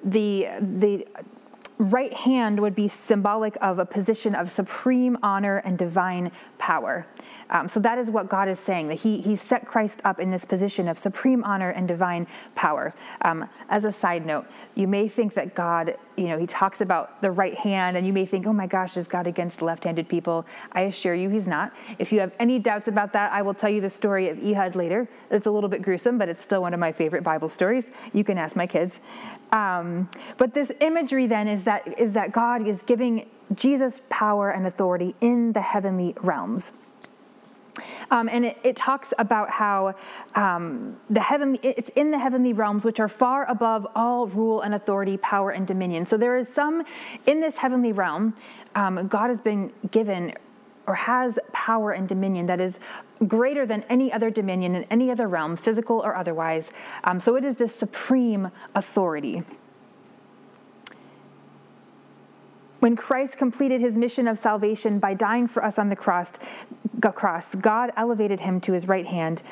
the, 0.03 0.47
the 0.59 1.07
right 1.81 2.13
hand 2.13 2.59
would 2.59 2.75
be 2.75 2.88
symbolic 2.88 3.57
of 3.61 3.79
a 3.79 3.85
position 3.85 4.35
of 4.35 4.51
supreme 4.51 5.17
honor 5.23 5.57
and 5.57 5.77
divine 5.77 6.31
power. 6.57 7.07
Um, 7.50 7.67
so 7.67 7.79
that 7.81 7.97
is 7.97 8.09
what 8.09 8.29
God 8.29 8.47
is 8.47 8.59
saying, 8.59 8.88
that 8.89 9.00
he, 9.01 9.19
he 9.19 9.35
set 9.35 9.65
Christ 9.65 10.00
up 10.05 10.19
in 10.19 10.31
this 10.31 10.45
position 10.45 10.88
of 10.88 10.97
supreme 11.00 11.43
honor 11.43 11.69
and 11.69 11.88
divine 11.88 12.27
power. 12.55 12.93
Um, 13.23 13.50
as 13.67 13.83
a 13.83 13.91
side 13.91 14.25
note, 14.25 14.45
you 14.75 14.88
may 14.88 15.07
think 15.07 15.33
that 15.33 15.53
God, 15.53 15.95
you 16.17 16.27
know, 16.27 16.37
he 16.37 16.47
talks 16.47 16.81
about 16.81 17.21
the 17.21 17.31
right 17.31 17.55
hand, 17.55 17.97
and 17.97 18.05
you 18.05 18.13
may 18.13 18.25
think, 18.25 18.45
oh 18.45 18.53
my 18.53 18.67
gosh, 18.67 18.97
is 18.97 19.07
God 19.07 19.27
against 19.27 19.61
left 19.61 19.83
handed 19.83 20.09
people? 20.09 20.45
I 20.71 20.81
assure 20.81 21.15
you, 21.15 21.29
he's 21.29 21.47
not. 21.47 21.73
If 21.99 22.11
you 22.11 22.19
have 22.19 22.33
any 22.39 22.59
doubts 22.59 22.87
about 22.87 23.13
that, 23.13 23.31
I 23.31 23.41
will 23.41 23.53
tell 23.53 23.69
you 23.69 23.81
the 23.81 23.89
story 23.89 24.29
of 24.29 24.43
Ehud 24.43 24.75
later. 24.75 25.07
It's 25.29 25.45
a 25.45 25.51
little 25.51 25.69
bit 25.69 25.81
gruesome, 25.81 26.17
but 26.17 26.29
it's 26.29 26.41
still 26.41 26.61
one 26.61 26.73
of 26.73 26.79
my 26.79 26.91
favorite 26.91 27.23
Bible 27.23 27.49
stories. 27.49 27.91
You 28.13 28.23
can 28.23 28.37
ask 28.37 28.55
my 28.55 28.67
kids. 28.67 28.99
Um, 29.51 30.09
but 30.37 30.53
this 30.53 30.71
imagery 30.79 31.27
then 31.27 31.47
is 31.47 31.63
that, 31.65 31.99
is 31.99 32.13
that 32.13 32.31
God 32.31 32.65
is 32.67 32.83
giving 32.83 33.29
Jesus 33.53 34.01
power 34.09 34.49
and 34.49 34.65
authority 34.65 35.15
in 35.21 35.53
the 35.53 35.61
heavenly 35.61 36.15
realms. 36.21 36.71
Um, 38.09 38.29
and 38.29 38.45
it, 38.45 38.57
it, 38.63 38.75
talks 38.75 39.13
about 39.17 39.49
how 39.49 39.95
um, 40.35 40.97
the 41.09 41.21
heavenly 41.21 41.59
it's 41.63 41.89
in 41.95 42.11
the 42.11 42.19
heavenly 42.19 42.53
realms 42.53 42.83
which 42.83 42.99
are 42.99 43.07
far 43.07 43.49
above 43.49 43.87
all 43.95 44.27
rule 44.27 44.61
and 44.61 44.73
authority 44.73 45.17
power 45.17 45.51
and 45.51 45.67
dominion. 45.67 46.05
So 46.05 46.17
there 46.17 46.37
is 46.37 46.51
some 46.51 46.83
in 47.25 47.39
this 47.39 47.57
heavenly 47.57 47.91
realm 47.91 48.35
um, 48.75 49.07
god 49.07 49.29
has 49.29 49.41
been 49.41 49.71
given 49.91 50.33
or 50.87 50.95
has 50.95 51.39
power 51.53 51.91
and 51.91 52.07
dominion 52.07 52.47
that 52.47 52.59
is 52.59 52.79
greater 53.27 53.65
than 53.65 53.83
any 53.83 54.11
other 54.11 54.29
dominion 54.29 54.75
in 54.75 54.83
any 54.85 55.11
other 55.11 55.27
realm 55.27 55.55
physical 55.55 55.99
or 55.99 56.15
otherwise. 56.15 56.71
Um, 57.03 57.19
so 57.19 57.35
it 57.35 57.43
is 57.43 57.57
this 57.57 57.73
supreme 57.73 58.51
authority 58.73 59.43
When 62.81 62.95
Christ 62.95 63.38
completed 63.38 63.79
his 63.79 63.95
mission 63.95 64.27
of 64.27 64.39
salvation 64.39 64.97
by 64.97 65.13
dying 65.13 65.47
for 65.47 65.63
us 65.63 65.77
on 65.77 65.89
the 65.89 65.95
cross, 65.95 66.33
God 67.55 67.91
elevated 67.95 68.39
him 68.39 68.59
to 68.61 68.73
his 68.73 68.88
right 68.88 69.05
hand. 69.05 69.43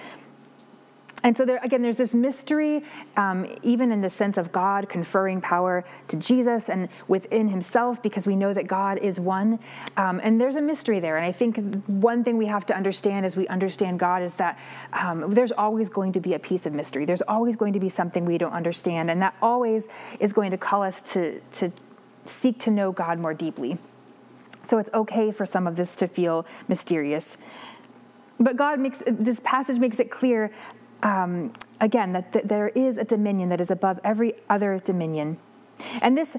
And 1.23 1.37
so, 1.37 1.45
there, 1.45 1.59
again, 1.61 1.83
there's 1.83 1.97
this 1.97 2.15
mystery, 2.15 2.83
um, 3.17 3.45
even 3.61 3.91
in 3.91 4.01
the 4.01 4.09
sense 4.09 4.35
of 4.37 4.51
God 4.51 4.89
conferring 4.89 5.41
power 5.41 5.85
to 6.07 6.17
Jesus 6.17 6.69
and 6.69 6.89
within 7.07 7.49
himself, 7.49 8.01
because 8.01 8.25
we 8.25 8.35
know 8.35 8.51
that 8.51 8.65
God 8.65 8.97
is 8.97 9.19
one. 9.19 9.59
Um, 9.95 10.19
and 10.23 10.41
there's 10.41 10.55
a 10.55 10.61
mystery 10.61 10.99
there. 10.99 11.15
And 11.15 11.23
I 11.23 11.31
think 11.31 11.83
one 11.85 12.23
thing 12.23 12.37
we 12.37 12.47
have 12.47 12.65
to 12.67 12.75
understand 12.75 13.27
as 13.27 13.35
we 13.35 13.47
understand 13.47 13.99
God 13.99 14.23
is 14.23 14.35
that 14.35 14.57
um, 14.93 15.29
there's 15.29 15.51
always 15.51 15.89
going 15.89 16.13
to 16.13 16.19
be 16.19 16.33
a 16.33 16.39
piece 16.39 16.65
of 16.65 16.73
mystery. 16.73 17.05
There's 17.05 17.21
always 17.23 17.55
going 17.55 17.73
to 17.73 17.79
be 17.79 17.89
something 17.89 18.25
we 18.25 18.39
don't 18.39 18.53
understand. 18.53 19.11
And 19.11 19.21
that 19.21 19.35
always 19.39 19.87
is 20.19 20.33
going 20.33 20.49
to 20.49 20.57
call 20.57 20.81
us 20.81 21.01
to, 21.13 21.41
to 21.51 21.71
seek 22.29 22.59
to 22.59 22.71
know 22.71 22.91
God 22.91 23.19
more 23.19 23.33
deeply. 23.33 23.77
So 24.63 24.77
it's 24.77 24.89
okay 24.93 25.31
for 25.31 25.45
some 25.45 25.65
of 25.67 25.75
this 25.75 25.95
to 25.97 26.07
feel 26.07 26.45
mysterious. 26.67 27.37
But 28.39 28.55
God 28.55 28.79
makes 28.79 29.03
this 29.05 29.41
passage 29.43 29.79
makes 29.79 29.99
it 29.99 30.09
clear 30.11 30.51
um, 31.03 31.53
again 31.81 32.13
that, 32.13 32.47
there 32.47 32.69
is 32.69 32.97
a 32.97 33.03
dominion 33.03 33.49
that 33.49 33.61
is 33.61 33.71
above 33.71 33.99
every 34.03 34.33
other 34.49 34.79
dominion. 34.79 35.37
And 36.01 36.17
this 36.17 36.37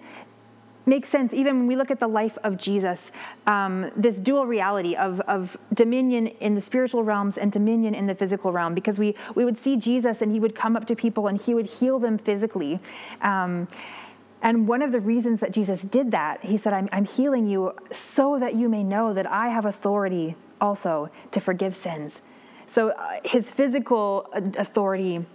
makes 0.86 1.08
sense 1.08 1.32
even 1.32 1.58
when 1.58 1.66
we 1.66 1.76
look 1.76 1.90
at 1.90 2.00
the 2.00 2.08
life 2.08 2.36
of 2.42 2.56
Jesus, 2.56 3.12
um, 3.46 3.90
this 3.96 4.18
dual 4.18 4.46
reality 4.46 4.94
of, 4.94 5.20
of 5.20 5.56
dominion 5.72 6.26
in 6.26 6.54
the 6.54 6.60
spiritual 6.60 7.04
realms 7.04 7.38
and 7.38 7.52
dominion 7.52 7.94
in 7.94 8.06
the 8.06 8.14
physical 8.14 8.52
realm, 8.52 8.74
because 8.74 8.98
we, 8.98 9.14
we 9.34 9.44
would 9.44 9.58
see 9.58 9.76
Jesus 9.76 10.22
and 10.22 10.32
he 10.32 10.40
would 10.40 10.54
come 10.54 10.76
up 10.76 10.86
to 10.86 10.96
people 10.96 11.26
and 11.26 11.40
he 11.40 11.54
would 11.54 11.66
heal 11.66 11.98
them 11.98 12.18
physically. 12.18 12.80
Um, 13.22 13.68
and 14.42 14.66
one 14.66 14.82
of 14.82 14.92
the 14.92 15.00
reasons 15.00 15.40
that 15.40 15.52
Jesus 15.52 15.82
did 15.82 16.10
that, 16.12 16.44
he 16.44 16.56
said, 16.56 16.72
I'm, 16.72 16.88
I'm 16.92 17.04
healing 17.04 17.46
you 17.46 17.74
so 17.92 18.38
that 18.38 18.54
you 18.54 18.68
may 18.68 18.82
know 18.82 19.12
that 19.12 19.30
I 19.30 19.48
have 19.48 19.64
authority 19.64 20.34
also 20.60 21.10
to 21.32 21.40
forgive 21.40 21.76
sins. 21.76 22.22
So 22.66 22.90
uh, 22.90 23.20
his 23.24 23.50
physical 23.50 24.28
uh, 24.32 24.40
authority 24.56 25.26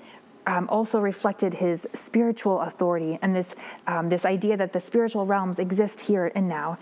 um, 0.48 0.68
also 0.70 1.00
reflected 1.00 1.56
his 1.56 1.88
spiritual 1.94 2.62
authority 2.62 3.20
and 3.22 3.36
this, 3.36 3.56
um, 3.88 4.10
this 4.10 4.26
idea 4.26 4.58
that 4.58 4.74
the 4.74 4.80
spiritual 4.80 5.26
realms 5.26 5.60
exist 5.60 6.02
here 6.02 6.32
and 6.36 6.48
now. 6.48 6.78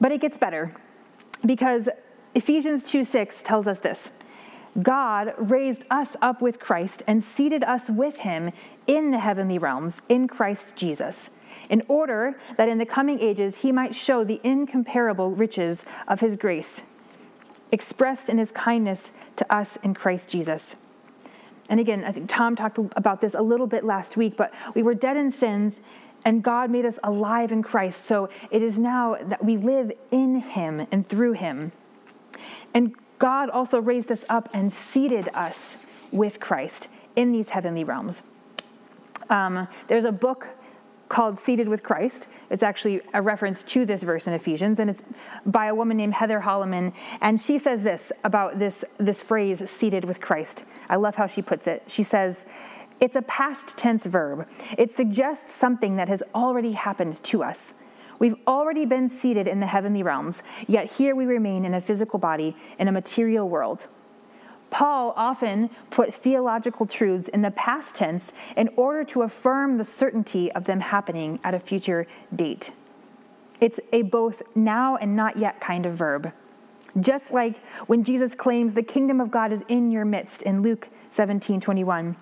But 0.00 0.12
it 0.12 0.20
gets 0.20 0.36
better 0.36 0.76
because 1.44 1.88
Ephesians 2.34 2.84
2 2.84 3.02
6 3.02 3.42
tells 3.42 3.66
us 3.66 3.78
this 3.78 4.10
God 4.82 5.34
raised 5.38 5.84
us 5.90 6.16
up 6.20 6.42
with 6.42 6.60
Christ 6.60 7.02
and 7.06 7.22
seated 7.22 7.64
us 7.64 7.88
with 7.88 8.18
him 8.18 8.52
in 8.86 9.10
the 9.10 9.20
heavenly 9.20 9.58
realms 9.58 10.02
in 10.08 10.28
Christ 10.28 10.76
Jesus, 10.76 11.30
in 11.70 11.82
order 11.88 12.38
that 12.56 12.68
in 12.68 12.78
the 12.78 12.86
coming 12.86 13.18
ages 13.20 13.58
he 13.58 13.72
might 13.72 13.94
show 13.94 14.22
the 14.22 14.40
incomparable 14.44 15.30
riches 15.30 15.84
of 16.06 16.20
his 16.20 16.36
grace, 16.36 16.82
expressed 17.72 18.28
in 18.28 18.38
his 18.38 18.52
kindness 18.52 19.12
to 19.36 19.52
us 19.52 19.76
in 19.82 19.94
Christ 19.94 20.28
Jesus. 20.28 20.76
And 21.68 21.80
again, 21.80 22.04
I 22.04 22.12
think 22.12 22.28
Tom 22.28 22.54
talked 22.54 22.78
about 22.96 23.20
this 23.20 23.34
a 23.34 23.42
little 23.42 23.66
bit 23.66 23.84
last 23.84 24.16
week, 24.16 24.36
but 24.36 24.54
we 24.74 24.82
were 24.82 24.94
dead 24.94 25.16
in 25.16 25.30
sins 25.30 25.80
and 26.24 26.42
God 26.42 26.70
made 26.70 26.84
us 26.84 26.98
alive 27.02 27.52
in 27.52 27.62
Christ. 27.62 28.04
So 28.04 28.28
it 28.50 28.62
is 28.62 28.78
now 28.78 29.16
that 29.20 29.44
we 29.44 29.56
live 29.56 29.92
in 30.10 30.40
him 30.40 30.86
and 30.90 31.06
through 31.06 31.32
him. 31.32 31.72
And 32.74 32.94
God 33.18 33.50
also 33.50 33.80
raised 33.80 34.12
us 34.12 34.24
up 34.28 34.48
and 34.52 34.72
seated 34.72 35.28
us 35.34 35.76
with 36.12 36.40
Christ 36.40 36.88
in 37.14 37.32
these 37.32 37.50
heavenly 37.50 37.84
realms. 37.84 38.22
Um, 39.30 39.68
there's 39.88 40.04
a 40.04 40.12
book 40.12 40.50
called 41.08 41.38
Seated 41.38 41.68
with 41.68 41.82
Christ. 41.82 42.26
It's 42.50 42.62
actually 42.62 43.00
a 43.14 43.22
reference 43.22 43.62
to 43.64 43.84
this 43.84 44.02
verse 44.02 44.26
in 44.26 44.32
Ephesians, 44.32 44.78
and 44.78 44.90
it's 44.90 45.02
by 45.44 45.66
a 45.66 45.74
woman 45.74 45.96
named 45.96 46.14
Heather 46.14 46.40
Holleman. 46.40 46.94
And 47.20 47.40
she 47.40 47.58
says 47.58 47.82
this 47.82 48.12
about 48.24 48.58
this, 48.58 48.84
this 48.98 49.22
phrase, 49.22 49.68
seated 49.68 50.04
with 50.04 50.20
Christ. 50.20 50.64
I 50.88 50.96
love 50.96 51.16
how 51.16 51.26
she 51.26 51.42
puts 51.42 51.66
it. 51.66 51.84
She 51.88 52.02
says, 52.02 52.46
It's 53.00 53.16
a 53.16 53.22
past 53.22 53.76
tense 53.76 54.06
verb, 54.06 54.48
it 54.76 54.92
suggests 54.92 55.52
something 55.52 55.96
that 55.96 56.08
has 56.08 56.22
already 56.34 56.72
happened 56.72 57.22
to 57.24 57.42
us. 57.42 57.74
We've 58.18 58.36
already 58.46 58.86
been 58.86 59.08
seated 59.08 59.46
in 59.46 59.60
the 59.60 59.66
heavenly 59.66 60.02
realms, 60.02 60.42
yet 60.66 60.92
here 60.92 61.14
we 61.14 61.26
remain 61.26 61.64
in 61.64 61.74
a 61.74 61.80
physical 61.80 62.18
body 62.18 62.56
in 62.78 62.88
a 62.88 62.92
material 62.92 63.48
world. 63.48 63.88
Paul 64.70 65.12
often 65.16 65.70
put 65.90 66.12
theological 66.12 66.86
truths 66.86 67.28
in 67.28 67.42
the 67.42 67.50
past 67.50 67.96
tense 67.96 68.32
in 68.56 68.68
order 68.76 69.04
to 69.04 69.22
affirm 69.22 69.78
the 69.78 69.84
certainty 69.84 70.50
of 70.52 70.64
them 70.64 70.80
happening 70.80 71.38
at 71.44 71.54
a 71.54 71.60
future 71.60 72.06
date. 72.34 72.72
It's 73.60 73.80
a 73.92 74.02
both 74.02 74.42
now 74.54 74.96
and 74.96 75.16
not 75.16 75.38
yet 75.38 75.60
kind 75.60 75.86
of 75.86 75.94
verb. 75.94 76.32
Just 76.98 77.32
like 77.32 77.58
when 77.86 78.04
Jesus 78.04 78.34
claims 78.34 78.74
the 78.74 78.82
kingdom 78.82 79.20
of 79.20 79.30
God 79.30 79.52
is 79.52 79.64
in 79.68 79.90
your 79.90 80.04
midst 80.04 80.42
in 80.42 80.62
Luke 80.62 80.88
17 81.10 81.60
21. 81.60 82.16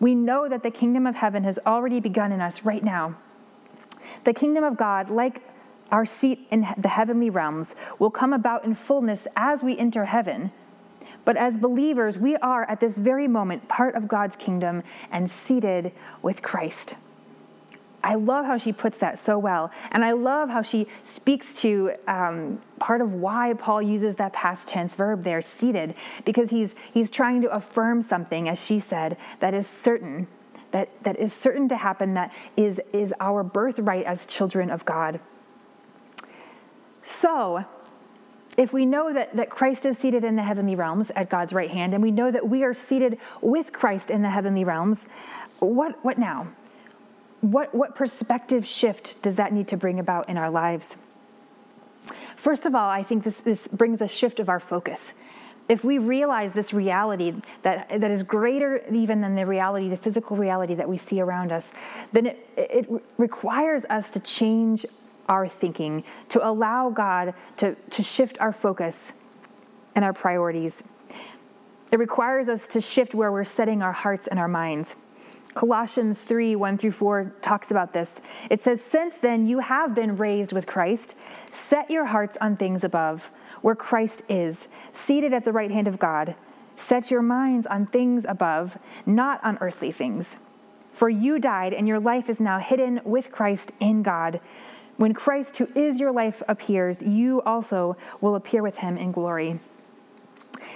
We 0.00 0.14
know 0.14 0.48
that 0.48 0.62
the 0.62 0.70
kingdom 0.70 1.06
of 1.06 1.16
heaven 1.16 1.44
has 1.44 1.58
already 1.66 2.00
begun 2.00 2.32
in 2.32 2.40
us 2.40 2.62
right 2.64 2.82
now. 2.82 3.14
The 4.24 4.34
kingdom 4.34 4.64
of 4.64 4.76
God, 4.76 5.10
like 5.10 5.42
our 5.90 6.06
seat 6.06 6.46
in 6.50 6.66
the 6.76 6.88
heavenly 6.88 7.30
realms, 7.30 7.74
will 7.98 8.10
come 8.10 8.32
about 8.32 8.64
in 8.64 8.74
fullness 8.74 9.28
as 9.36 9.62
we 9.62 9.78
enter 9.78 10.06
heaven. 10.06 10.50
But 11.24 11.36
as 11.36 11.56
believers, 11.56 12.18
we 12.18 12.36
are 12.36 12.68
at 12.68 12.80
this 12.80 12.96
very 12.96 13.28
moment 13.28 13.68
part 13.68 13.94
of 13.94 14.08
God's 14.08 14.36
kingdom 14.36 14.82
and 15.10 15.30
seated 15.30 15.92
with 16.22 16.42
Christ. 16.42 16.94
I 18.02 18.16
love 18.16 18.44
how 18.44 18.58
she 18.58 18.72
puts 18.72 18.98
that 18.98 19.18
so 19.18 19.38
well. 19.38 19.70
And 19.90 20.04
I 20.04 20.12
love 20.12 20.50
how 20.50 20.60
she 20.60 20.86
speaks 21.02 21.58
to 21.62 21.92
um, 22.06 22.60
part 22.78 23.00
of 23.00 23.14
why 23.14 23.54
Paul 23.54 23.80
uses 23.80 24.16
that 24.16 24.34
past 24.34 24.68
tense 24.68 24.94
verb 24.94 25.24
there, 25.24 25.40
seated, 25.40 25.94
because 26.26 26.50
he's, 26.50 26.74
he's 26.92 27.10
trying 27.10 27.40
to 27.42 27.50
affirm 27.50 28.02
something, 28.02 28.46
as 28.46 28.62
she 28.62 28.78
said, 28.78 29.16
that 29.40 29.54
is 29.54 29.66
certain 29.66 30.28
that, 30.74 31.04
that 31.04 31.16
is 31.20 31.32
certain 31.32 31.68
to 31.68 31.76
happen, 31.76 32.14
that 32.14 32.34
is, 32.56 32.80
is 32.92 33.14
our 33.20 33.44
birthright 33.44 34.04
as 34.06 34.26
children 34.26 34.70
of 34.70 34.84
God. 34.84 35.20
So, 37.06 37.64
if 38.58 38.72
we 38.72 38.84
know 38.84 39.12
that, 39.12 39.36
that 39.36 39.50
Christ 39.50 39.86
is 39.86 39.96
seated 39.96 40.24
in 40.24 40.34
the 40.34 40.42
heavenly 40.42 40.74
realms 40.74 41.12
at 41.12 41.30
God's 41.30 41.52
right 41.52 41.70
hand, 41.70 41.94
and 41.94 42.02
we 42.02 42.10
know 42.10 42.32
that 42.32 42.48
we 42.48 42.64
are 42.64 42.74
seated 42.74 43.18
with 43.40 43.72
Christ 43.72 44.10
in 44.10 44.22
the 44.22 44.30
heavenly 44.30 44.64
realms, 44.64 45.06
what, 45.60 46.04
what 46.04 46.18
now? 46.18 46.48
What, 47.40 47.72
what 47.72 47.94
perspective 47.94 48.66
shift 48.66 49.22
does 49.22 49.36
that 49.36 49.52
need 49.52 49.68
to 49.68 49.76
bring 49.76 50.00
about 50.00 50.28
in 50.28 50.36
our 50.36 50.50
lives? 50.50 50.96
First 52.34 52.66
of 52.66 52.74
all, 52.74 52.90
I 52.90 53.04
think 53.04 53.22
this, 53.22 53.38
this 53.38 53.68
brings 53.68 54.00
a 54.00 54.08
shift 54.08 54.40
of 54.40 54.48
our 54.48 54.58
focus 54.58 55.14
if 55.68 55.84
we 55.84 55.98
realize 55.98 56.52
this 56.52 56.72
reality 56.72 57.34
that, 57.62 57.88
that 57.88 58.10
is 58.10 58.22
greater 58.22 58.82
even 58.92 59.20
than 59.20 59.34
the 59.34 59.46
reality, 59.46 59.88
the 59.88 59.96
physical 59.96 60.36
reality 60.36 60.74
that 60.74 60.88
we 60.88 60.98
see 60.98 61.20
around 61.20 61.52
us, 61.52 61.72
then 62.12 62.26
it, 62.26 62.38
it 62.56 62.88
requires 63.16 63.84
us 63.86 64.10
to 64.10 64.20
change 64.20 64.84
our 65.28 65.48
thinking, 65.48 66.04
to 66.28 66.46
allow 66.46 66.90
God 66.90 67.34
to, 67.56 67.76
to 67.90 68.02
shift 68.02 68.38
our 68.40 68.52
focus 68.52 69.14
and 69.94 70.04
our 70.04 70.12
priorities. 70.12 70.82
It 71.92 71.98
requires 71.98 72.48
us 72.48 72.68
to 72.68 72.80
shift 72.80 73.14
where 73.14 73.32
we're 73.32 73.44
setting 73.44 73.80
our 73.80 73.92
hearts 73.92 74.26
and 74.26 74.38
our 74.38 74.48
minds. 74.48 74.96
Colossians 75.54 76.20
3 76.20 76.56
1 76.56 76.78
through 76.78 76.90
4 76.90 77.32
talks 77.40 77.70
about 77.70 77.92
this. 77.92 78.20
It 78.50 78.60
says, 78.60 78.82
Since 78.82 79.18
then 79.18 79.46
you 79.46 79.60
have 79.60 79.94
been 79.94 80.16
raised 80.16 80.52
with 80.52 80.66
Christ, 80.66 81.14
set 81.52 81.90
your 81.90 82.06
hearts 82.06 82.36
on 82.40 82.56
things 82.56 82.82
above, 82.82 83.30
where 83.64 83.74
Christ 83.74 84.22
is, 84.28 84.68
seated 84.92 85.32
at 85.32 85.46
the 85.46 85.52
right 85.52 85.70
hand 85.70 85.88
of 85.88 85.98
God. 85.98 86.34
Set 86.76 87.10
your 87.10 87.22
minds 87.22 87.66
on 87.66 87.86
things 87.86 88.26
above, 88.28 88.76
not 89.06 89.42
on 89.42 89.56
earthly 89.62 89.90
things. 89.90 90.36
For 90.92 91.08
you 91.08 91.38
died, 91.38 91.72
and 91.72 91.88
your 91.88 91.98
life 91.98 92.28
is 92.28 92.42
now 92.42 92.58
hidden 92.58 93.00
with 93.04 93.32
Christ 93.32 93.72
in 93.80 94.02
God. 94.02 94.38
When 94.98 95.14
Christ, 95.14 95.56
who 95.56 95.70
is 95.74 95.98
your 95.98 96.12
life, 96.12 96.42
appears, 96.46 97.00
you 97.00 97.40
also 97.40 97.96
will 98.20 98.34
appear 98.34 98.62
with 98.62 98.80
him 98.80 98.98
in 98.98 99.12
glory. 99.12 99.60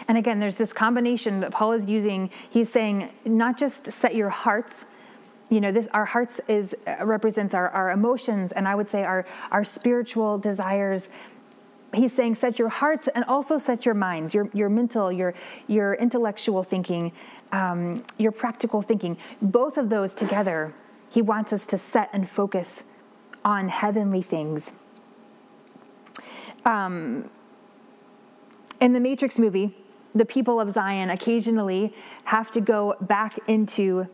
And 0.09 0.17
again, 0.17 0.41
there's 0.41 0.57
this 0.57 0.73
combination 0.73 1.41
that 1.41 1.51
Paul 1.51 1.73
is 1.73 1.91
using. 1.91 2.31
He's 2.49 2.73
saying, 2.73 3.11
not 3.27 3.59
just 3.59 3.93
set 3.93 4.15
your 4.15 4.31
hearts, 4.31 4.87
you 5.51 5.61
know, 5.61 5.73
this 5.73 5.89
our 5.89 6.07
hearts 6.07 6.41
is 6.49 6.75
represents 7.03 7.53
our, 7.53 7.69
our 7.69 7.91
emotions, 7.91 8.51
and 8.53 8.67
I 8.67 8.75
would 8.75 8.89
say 8.89 9.05
our, 9.05 9.27
our 9.51 9.63
spiritual 9.63 10.39
desires. 10.39 11.11
He's 11.95 12.13
saying 12.13 12.35
set 12.35 12.59
your 12.59 12.69
hearts 12.69 13.09
and 13.09 13.25
also 13.25 13.57
set 13.57 13.87
your 13.87 13.95
minds, 13.95 14.35
your, 14.35 14.51
your 14.53 14.69
mental, 14.69 15.11
your, 15.11 15.35
your 15.67 15.95
intellectual 15.95 16.63
thinking, 16.63 17.13
um, 17.51 18.05
your 18.19 18.33
practical 18.33 18.83
thinking. 18.83 19.17
Both 19.41 19.79
of 19.79 19.89
those 19.89 20.15
together, 20.15 20.75
he 21.09 21.23
wants 21.23 21.53
us 21.53 21.67
to 21.67 21.79
set 21.79 22.11
and 22.13 22.29
focus 22.29 22.85
on 23.45 23.69
heavenly 23.69 24.21
things. 24.21 24.73
Um, 26.67 27.31
in 28.81 28.93
the 28.93 29.01
Matrix 29.01 29.39
movie, 29.39 29.75
the 30.15 30.27
people 30.27 30.61
of 30.61 30.71
Zion 30.73 31.11
occasionally 31.11 31.95
have 32.25 32.51
to 32.53 32.61
go 32.61 32.97
back 33.01 33.39
into 33.47 34.09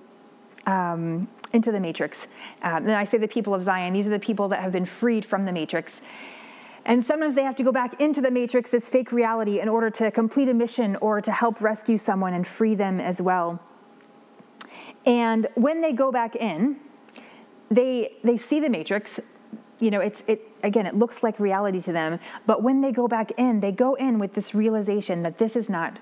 um, 0.66 1.28
into 1.52 1.70
the 1.70 1.78
matrix. 1.78 2.26
Um, 2.62 2.84
and 2.84 2.92
I 2.92 3.04
say 3.04 3.18
the 3.18 3.28
people 3.28 3.54
of 3.54 3.62
Zion; 3.62 3.92
these 3.92 4.06
are 4.06 4.10
the 4.10 4.18
people 4.18 4.48
that 4.48 4.60
have 4.60 4.72
been 4.72 4.86
freed 4.86 5.24
from 5.24 5.44
the 5.44 5.52
matrix. 5.52 6.00
And 6.86 7.02
sometimes 7.02 7.34
they 7.34 7.42
have 7.42 7.56
to 7.56 7.62
go 7.62 7.72
back 7.72 8.00
into 8.00 8.20
the 8.20 8.30
matrix, 8.30 8.70
this 8.70 8.90
fake 8.90 9.10
reality, 9.10 9.58
in 9.60 9.68
order 9.68 9.90
to 9.90 10.10
complete 10.10 10.48
a 10.48 10.54
mission 10.54 10.96
or 10.96 11.20
to 11.20 11.32
help 11.32 11.60
rescue 11.60 11.96
someone 11.96 12.34
and 12.34 12.46
free 12.46 12.74
them 12.74 13.00
as 13.00 13.22
well. 13.22 13.60
And 15.06 15.46
when 15.54 15.80
they 15.80 15.92
go 15.92 16.12
back 16.12 16.36
in, 16.36 16.76
they 17.70 18.16
they 18.22 18.36
see 18.36 18.60
the 18.60 18.68
matrix. 18.68 19.20
You 19.80 19.90
know, 19.90 20.00
it's 20.00 20.22
it 20.26 20.42
again, 20.62 20.86
it 20.86 20.94
looks 20.94 21.22
like 21.22 21.40
reality 21.40 21.80
to 21.82 21.92
them. 21.92 22.18
But 22.46 22.62
when 22.62 22.80
they 22.80 22.92
go 22.92 23.08
back 23.08 23.32
in, 23.36 23.60
they 23.60 23.72
go 23.72 23.94
in 23.94 24.18
with 24.18 24.34
this 24.34 24.54
realization 24.54 25.22
that 25.22 25.38
this 25.38 25.56
is 25.56 25.68
not 25.70 25.98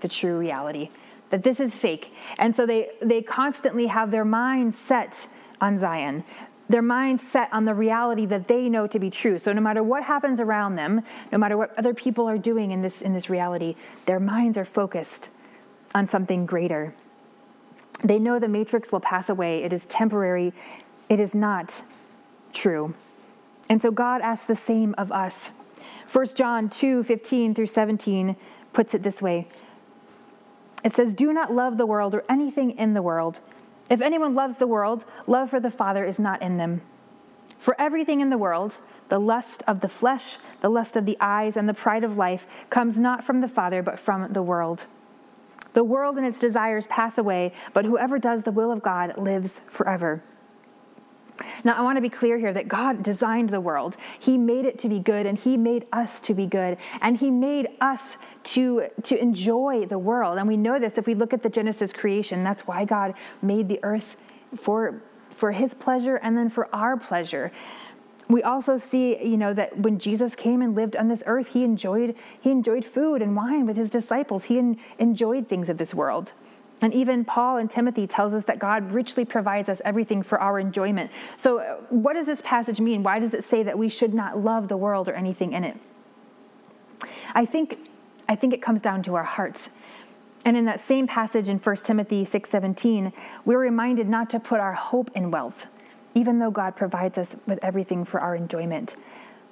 the 0.00 0.08
true 0.08 0.38
reality, 0.38 0.90
that 1.30 1.42
this 1.42 1.60
is 1.60 1.74
fake. 1.74 2.12
And 2.38 2.54
so 2.54 2.66
they, 2.66 2.90
they 3.00 3.22
constantly 3.22 3.86
have 3.86 4.10
their 4.10 4.24
minds 4.24 4.78
set 4.78 5.26
on 5.60 5.78
Zion, 5.78 6.24
their 6.68 6.82
minds 6.82 7.22
set 7.22 7.52
on 7.52 7.64
the 7.64 7.74
reality 7.74 8.24
that 8.26 8.48
they 8.48 8.68
know 8.68 8.86
to 8.86 8.98
be 8.98 9.10
true. 9.10 9.38
So 9.38 9.52
no 9.52 9.60
matter 9.60 9.82
what 9.82 10.04
happens 10.04 10.40
around 10.40 10.76
them, 10.76 11.02
no 11.30 11.38
matter 11.38 11.56
what 11.56 11.76
other 11.78 11.92
people 11.92 12.28
are 12.28 12.38
doing 12.38 12.70
in 12.70 12.82
this, 12.82 13.02
in 13.02 13.12
this 13.12 13.28
reality, 13.28 13.76
their 14.06 14.20
minds 14.20 14.56
are 14.56 14.64
focused 14.64 15.28
on 15.94 16.08
something 16.08 16.46
greater. 16.46 16.94
They 18.02 18.18
know 18.18 18.38
the 18.38 18.48
matrix 18.48 18.90
will 18.90 19.00
pass 19.00 19.28
away, 19.28 19.62
it 19.62 19.72
is 19.72 19.86
temporary, 19.86 20.52
it 21.08 21.20
is 21.20 21.34
not 21.34 21.82
true. 22.52 22.94
And 23.68 23.80
so 23.80 23.90
God 23.90 24.20
asks 24.20 24.46
the 24.46 24.56
same 24.56 24.94
of 24.98 25.12
us. 25.12 25.52
1 26.10 26.26
John 26.34 26.68
2 26.68 27.04
15 27.04 27.54
through 27.54 27.66
17 27.66 28.36
puts 28.72 28.94
it 28.94 29.02
this 29.02 29.22
way 29.22 29.48
It 30.82 30.92
says, 30.92 31.14
Do 31.14 31.32
not 31.32 31.52
love 31.52 31.78
the 31.78 31.86
world 31.86 32.14
or 32.14 32.24
anything 32.28 32.72
in 32.72 32.94
the 32.94 33.02
world. 33.02 33.40
If 33.90 34.00
anyone 34.00 34.34
loves 34.34 34.56
the 34.56 34.66
world, 34.66 35.04
love 35.26 35.50
for 35.50 35.60
the 35.60 35.70
Father 35.70 36.04
is 36.04 36.18
not 36.18 36.42
in 36.42 36.56
them. 36.56 36.80
For 37.58 37.78
everything 37.78 38.20
in 38.20 38.30
the 38.30 38.38
world, 38.38 38.78
the 39.08 39.18
lust 39.18 39.62
of 39.66 39.80
the 39.80 39.88
flesh, 39.88 40.38
the 40.60 40.68
lust 40.68 40.96
of 40.96 41.06
the 41.06 41.16
eyes, 41.20 41.56
and 41.56 41.68
the 41.68 41.74
pride 41.74 42.04
of 42.04 42.16
life 42.16 42.46
comes 42.70 42.98
not 42.98 43.22
from 43.22 43.40
the 43.40 43.48
Father, 43.48 43.82
but 43.82 43.98
from 43.98 44.32
the 44.32 44.42
world. 44.42 44.86
The 45.74 45.84
world 45.84 46.16
and 46.16 46.26
its 46.26 46.38
desires 46.38 46.86
pass 46.86 47.18
away, 47.18 47.52
but 47.72 47.84
whoever 47.84 48.18
does 48.18 48.42
the 48.44 48.52
will 48.52 48.70
of 48.70 48.82
God 48.82 49.18
lives 49.18 49.60
forever. 49.66 50.22
Now, 51.64 51.74
I 51.74 51.82
want 51.82 51.96
to 51.96 52.02
be 52.02 52.08
clear 52.08 52.38
here 52.38 52.52
that 52.52 52.68
God 52.68 53.02
designed 53.02 53.50
the 53.50 53.60
world. 53.60 53.96
He 54.18 54.38
made 54.38 54.64
it 54.64 54.78
to 54.80 54.88
be 54.88 54.98
good, 54.98 55.26
and 55.26 55.38
He 55.38 55.56
made 55.56 55.86
us 55.92 56.20
to 56.20 56.34
be 56.34 56.46
good, 56.46 56.78
and 57.00 57.16
He 57.16 57.30
made 57.30 57.68
us 57.80 58.16
to, 58.44 58.88
to 59.02 59.20
enjoy 59.20 59.86
the 59.86 59.98
world. 59.98 60.38
And 60.38 60.48
we 60.48 60.56
know 60.56 60.78
this 60.78 60.98
if 60.98 61.06
we 61.06 61.14
look 61.14 61.32
at 61.32 61.42
the 61.42 61.50
Genesis 61.50 61.92
creation. 61.92 62.44
That's 62.44 62.66
why 62.66 62.84
God 62.84 63.14
made 63.42 63.68
the 63.68 63.80
earth 63.82 64.16
for, 64.56 65.02
for 65.30 65.52
His 65.52 65.74
pleasure 65.74 66.16
and 66.16 66.36
then 66.36 66.48
for 66.48 66.74
our 66.74 66.96
pleasure. 66.96 67.50
We 68.28 68.42
also 68.42 68.78
see, 68.78 69.22
you 69.22 69.36
know, 69.36 69.52
that 69.52 69.78
when 69.78 69.98
Jesus 69.98 70.34
came 70.34 70.62
and 70.62 70.74
lived 70.74 70.96
on 70.96 71.08
this 71.08 71.22
earth, 71.26 71.52
he 71.52 71.62
enjoyed 71.62 72.16
he 72.40 72.50
enjoyed 72.50 72.84
food 72.84 73.20
and 73.20 73.36
wine 73.36 73.66
with 73.66 73.76
his 73.76 73.90
disciples. 73.90 74.44
He 74.44 74.76
enjoyed 74.98 75.46
things 75.46 75.68
of 75.68 75.76
this 75.76 75.92
world. 75.92 76.32
And 76.82 76.92
even 76.92 77.24
Paul 77.24 77.56
and 77.56 77.70
Timothy 77.70 78.06
tells 78.06 78.34
us 78.34 78.44
that 78.44 78.58
God 78.58 78.92
richly 78.92 79.24
provides 79.24 79.68
us 79.68 79.80
everything 79.84 80.22
for 80.22 80.40
our 80.40 80.58
enjoyment. 80.58 81.10
So 81.36 81.58
uh, 81.58 81.76
what 81.88 82.14
does 82.14 82.26
this 82.26 82.42
passage 82.42 82.80
mean? 82.80 83.02
Why 83.02 83.18
does 83.18 83.32
it 83.32 83.44
say 83.44 83.62
that 83.62 83.78
we 83.78 83.88
should 83.88 84.12
not 84.12 84.38
love 84.38 84.68
the 84.68 84.76
world 84.76 85.08
or 85.08 85.14
anything 85.14 85.52
in 85.52 85.64
it? 85.64 85.78
I 87.34 87.44
think 87.44 87.78
I 88.28 88.36
think 88.36 88.54
it 88.54 88.62
comes 88.62 88.80
down 88.80 89.02
to 89.04 89.14
our 89.16 89.24
hearts. 89.24 89.70
And 90.44 90.56
in 90.56 90.64
that 90.66 90.80
same 90.80 91.06
passage 91.06 91.48
in 91.48 91.58
1 91.58 91.76
Timothy 91.84 92.24
6:17, 92.24 93.12
we're 93.44 93.58
reminded 93.58 94.08
not 94.08 94.28
to 94.30 94.40
put 94.40 94.60
our 94.60 94.74
hope 94.74 95.10
in 95.14 95.30
wealth, 95.30 95.66
even 96.14 96.38
though 96.38 96.50
God 96.50 96.76
provides 96.76 97.18
us 97.18 97.36
with 97.46 97.58
everything 97.62 98.04
for 98.04 98.20
our 98.20 98.34
enjoyment. 98.34 98.94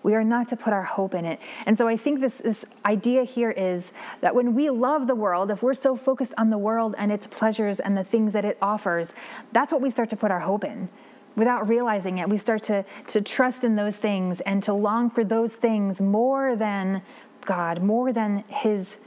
We 0.02 0.14
are 0.14 0.24
not 0.24 0.48
to 0.48 0.56
put 0.56 0.72
our 0.72 0.82
hope 0.82 1.14
in 1.14 1.24
it. 1.24 1.38
And 1.64 1.78
so 1.78 1.86
I 1.86 1.96
think 1.96 2.20
this, 2.20 2.36
this 2.36 2.64
idea 2.84 3.24
here 3.24 3.50
is 3.50 3.92
that 4.20 4.34
when 4.34 4.54
we 4.54 4.68
love 4.70 5.06
the 5.06 5.14
world, 5.14 5.50
if 5.50 5.62
we're 5.62 5.74
so 5.74 5.94
focused 5.94 6.34
on 6.36 6.50
the 6.50 6.58
world 6.58 6.94
and 6.98 7.12
its 7.12 7.26
pleasures 7.26 7.78
and 7.78 7.96
the 7.96 8.04
things 8.04 8.32
that 8.32 8.44
it 8.44 8.58
offers, 8.60 9.12
that's 9.52 9.72
what 9.72 9.80
we 9.80 9.90
start 9.90 10.10
to 10.10 10.16
put 10.16 10.30
our 10.30 10.40
hope 10.40 10.64
in. 10.64 10.88
Without 11.36 11.66
realizing 11.66 12.18
it, 12.18 12.28
we 12.28 12.36
start 12.36 12.62
to, 12.64 12.84
to 13.06 13.20
trust 13.20 13.64
in 13.64 13.76
those 13.76 13.96
things 13.96 14.40
and 14.40 14.62
to 14.64 14.72
long 14.72 15.08
for 15.08 15.24
those 15.24 15.56
things 15.56 16.00
more 16.00 16.56
than 16.56 17.02
God, 17.44 17.82
more 17.82 18.12
than 18.12 18.44
His 18.48 18.98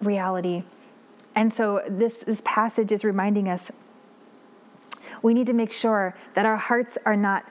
reality. 0.00 0.64
And 1.34 1.52
so 1.52 1.82
this, 1.88 2.18
this 2.18 2.42
passage 2.44 2.92
is 2.92 3.04
reminding 3.04 3.48
us 3.48 3.70
we 5.22 5.34
need 5.34 5.46
to 5.46 5.52
make 5.52 5.72
sure 5.72 6.14
that 6.34 6.44
our 6.44 6.56
hearts 6.56 6.98
are 7.04 7.16
not 7.16 7.44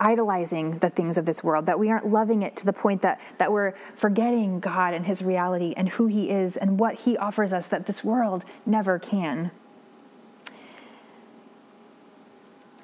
idolizing 0.00 0.78
the 0.78 0.90
things 0.90 1.16
of 1.18 1.26
this 1.26 1.44
world, 1.44 1.66
that 1.66 1.78
we 1.78 1.90
aren't 1.90 2.06
loving 2.06 2.42
it 2.42 2.56
to 2.56 2.66
the 2.66 2.72
point 2.72 3.02
that, 3.02 3.20
that 3.38 3.52
we're 3.52 3.74
forgetting 3.94 4.58
God 4.58 4.94
and 4.94 5.06
His 5.06 5.22
reality 5.22 5.74
and 5.76 5.90
who 5.90 6.06
He 6.06 6.30
is 6.30 6.56
and 6.56 6.78
what 6.78 7.00
He 7.00 7.16
offers 7.18 7.52
us 7.52 7.66
that 7.68 7.86
this 7.86 8.02
world 8.02 8.44
never 8.64 8.98
can. 8.98 9.50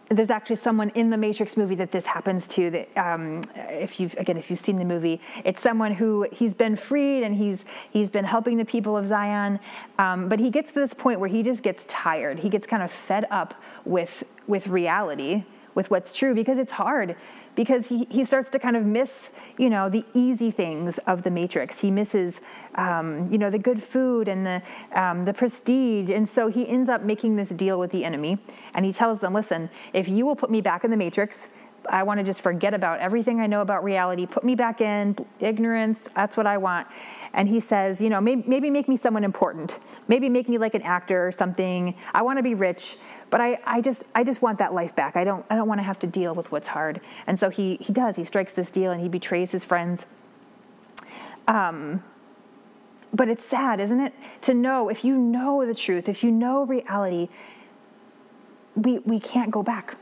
There's 0.09 0.31
actually 0.31 0.57
someone 0.57 0.91
in 0.91 1.11
the 1.11 1.17
Matrix 1.17 1.57
movie 1.57 1.75
that 1.77 1.91
this 1.91 2.07
happens 2.07 2.47
to. 2.49 2.71
That 2.71 2.97
um, 2.97 3.43
if 3.57 3.99
you've 3.99 4.15
again, 4.15 4.37
if 4.37 4.51
you've 4.51 4.61
seen 4.61 4.77
the 4.77 4.85
movie, 4.85 5.21
it's 5.45 5.61
someone 5.61 5.95
who 5.95 6.29
he's 6.31 6.55
been 6.55 6.77
freed 6.77 7.25
and 7.25 7.35
he's 7.35 7.65
he's 7.91 8.09
been 8.09 8.25
helping 8.25 8.57
the 8.57 8.65
people 8.65 8.97
of 8.97 9.09
Zion, 9.09 9.59
um, 9.99 10.29
but 10.29 10.39
he 10.39 10.49
gets 10.49 10.73
to 10.75 10.79
this 10.79 10.95
point 10.95 11.19
where 11.19 11.29
he 11.29 11.43
just 11.43 11.65
gets 11.65 11.85
tired. 11.87 12.39
He 12.39 12.49
gets 12.49 12.69
kind 12.69 12.85
of 12.85 12.93
fed 12.93 13.27
up 13.33 13.61
with 13.85 14.23
with 14.47 14.69
reality 14.69 15.43
with 15.77 15.91
what's 15.91 16.13
true 16.13 16.35
because 16.35 16.59
it's 16.59 16.73
hard 16.73 17.15
because 17.55 17.89
he, 17.89 18.07
he 18.11 18.25
starts 18.25 18.51
to 18.51 18.59
kind 18.59 18.77
of 18.77 18.85
miss 18.85 19.31
you 19.57 19.71
know 19.71 19.89
the 19.89 20.05
easy 20.13 20.51
things 20.51 20.99
of 20.99 21.23
the 21.23 21.31
matrix. 21.31 21.81
He 21.81 21.93
misses 21.93 22.41
um, 22.75 23.31
you 23.31 23.39
know 23.39 23.51
the 23.51 23.59
good 23.59 23.81
food 23.81 24.27
and 24.27 24.45
the 24.45 24.63
um, 24.93 25.23
the 25.23 25.33
prestige. 25.33 26.11
And 26.11 26.29
so 26.29 26.49
he 26.49 26.67
ends 26.67 26.89
up 26.89 27.03
making 27.03 27.37
this 27.37 27.51
deal 27.51 27.79
with 27.79 27.93
the 27.93 28.05
enemy 28.05 28.39
and 28.75 28.85
he 28.85 28.93
tells 28.93 29.21
them 29.21 29.35
listen 29.35 29.71
if 29.93 30.09
you 30.09 30.27
will 30.27 30.37
put 30.37 30.51
me 30.51 30.61
back 30.61 30.83
in 30.83 30.91
the 30.91 30.97
matrix 30.97 31.49
I 31.91 32.03
want 32.03 32.19
to 32.19 32.25
just 32.25 32.41
forget 32.41 32.75
about 32.75 33.01
everything 33.01 33.41
I 33.41 33.47
know 33.47 33.61
about 33.61 33.85
reality. 33.85 34.27
Put 34.27 34.45
me 34.45 34.55
back 34.55 34.81
in 34.81 35.17
ignorance. 35.41 36.09
That's 36.15 36.37
what 36.37 36.47
I 36.47 36.59
want. 36.59 36.87
And 37.33 37.49
he 37.49 37.61
says, 37.61 38.01
you 38.01 38.11
know, 38.11 38.21
maybe, 38.21 38.45
maybe 38.47 38.71
make 38.71 38.89
me 38.89 38.97
someone 38.97 39.25
important. 39.25 39.79
Maybe 40.09 40.29
make 40.29 40.49
me 40.49 40.59
like 40.59 40.75
an 40.75 40.83
actor 40.83 41.27
or 41.27 41.33
something. 41.33 41.95
I 42.15 42.23
want 42.23 42.39
to 42.39 42.43
be 42.43 42.55
rich. 42.55 42.97
But 43.29 43.41
I, 43.41 43.59
I 43.65 43.81
just 43.81 44.05
I 44.15 44.23
just 44.23 44.41
want 44.41 44.59
that 44.59 44.73
life 44.73 44.95
back. 44.95 45.17
I 45.17 45.25
don't 45.25 45.45
I 45.51 45.57
don't 45.57 45.67
want 45.67 45.81
to 45.81 45.83
have 45.83 45.99
to 46.01 46.07
deal 46.07 46.35
with 46.35 46.53
what's 46.53 46.69
hard. 46.69 47.01
And 47.27 47.39
so 47.39 47.51
he 47.51 47.77
he 47.81 47.93
does. 47.93 48.17
He 48.17 48.25
strikes 48.25 48.53
this 48.53 48.71
deal 48.71 48.93
and 48.93 49.01
he 49.01 49.09
betrays 49.09 49.53
his 49.53 49.65
friends. 49.65 50.07
Um, 51.49 52.03
but 53.13 53.29
it's 53.29 53.45
sad, 53.45 53.81
isn't 53.81 54.01
it? 54.01 54.13
To 54.43 54.55
know 54.55 54.89
if 54.89 55.05
you 55.05 55.17
know 55.17 55.65
the 55.67 55.75
truth, 55.75 56.09
if 56.09 56.23
you 56.23 56.31
know 56.31 56.65
reality, 56.65 57.29
we 58.77 58.99
we 59.01 59.19
can't 59.19 59.51
go 59.51 59.63
back. 59.63 59.97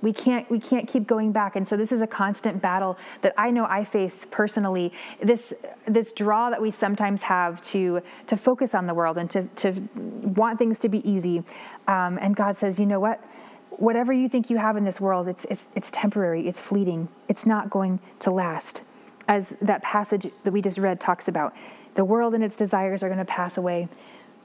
We 0.00 0.12
can't, 0.12 0.48
we 0.48 0.60
can't 0.60 0.86
keep 0.86 1.06
going 1.06 1.32
back. 1.32 1.56
And 1.56 1.66
so 1.66 1.76
this 1.76 1.90
is 1.90 2.00
a 2.00 2.06
constant 2.06 2.62
battle 2.62 2.96
that 3.22 3.34
I 3.36 3.50
know 3.50 3.64
I 3.64 3.84
face 3.84 4.26
personally. 4.30 4.92
This, 5.20 5.52
this 5.86 6.12
draw 6.12 6.50
that 6.50 6.62
we 6.62 6.70
sometimes 6.70 7.22
have 7.22 7.60
to, 7.62 8.00
to 8.28 8.36
focus 8.36 8.74
on 8.74 8.86
the 8.86 8.94
world 8.94 9.18
and 9.18 9.28
to, 9.30 9.44
to 9.56 9.88
want 9.96 10.58
things 10.58 10.78
to 10.80 10.88
be 10.88 11.08
easy. 11.08 11.42
Um, 11.88 12.18
and 12.20 12.36
God 12.36 12.56
says, 12.56 12.78
you 12.78 12.86
know 12.86 13.00
what? 13.00 13.22
Whatever 13.70 14.12
you 14.12 14.28
think 14.28 14.50
you 14.50 14.58
have 14.58 14.76
in 14.76 14.84
this 14.84 15.00
world, 15.00 15.26
it's, 15.28 15.44
it's, 15.46 15.70
it's 15.74 15.90
temporary, 15.90 16.48
it's 16.48 16.60
fleeting, 16.60 17.10
it's 17.28 17.46
not 17.46 17.70
going 17.70 18.00
to 18.20 18.30
last. 18.30 18.82
As 19.26 19.54
that 19.60 19.82
passage 19.82 20.30
that 20.44 20.52
we 20.52 20.62
just 20.62 20.78
read 20.78 21.00
talks 21.00 21.28
about, 21.28 21.54
the 21.94 22.04
world 22.04 22.34
and 22.34 22.42
its 22.42 22.56
desires 22.56 23.02
are 23.02 23.08
going 23.08 23.18
to 23.18 23.24
pass 23.24 23.56
away, 23.56 23.88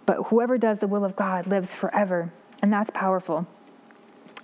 but 0.05 0.25
whoever 0.25 0.57
does 0.57 0.79
the 0.79 0.87
will 0.87 1.05
of 1.05 1.15
God 1.15 1.47
lives 1.47 1.73
forever. 1.73 2.31
And 2.61 2.71
that's 2.71 2.89
powerful. 2.89 3.47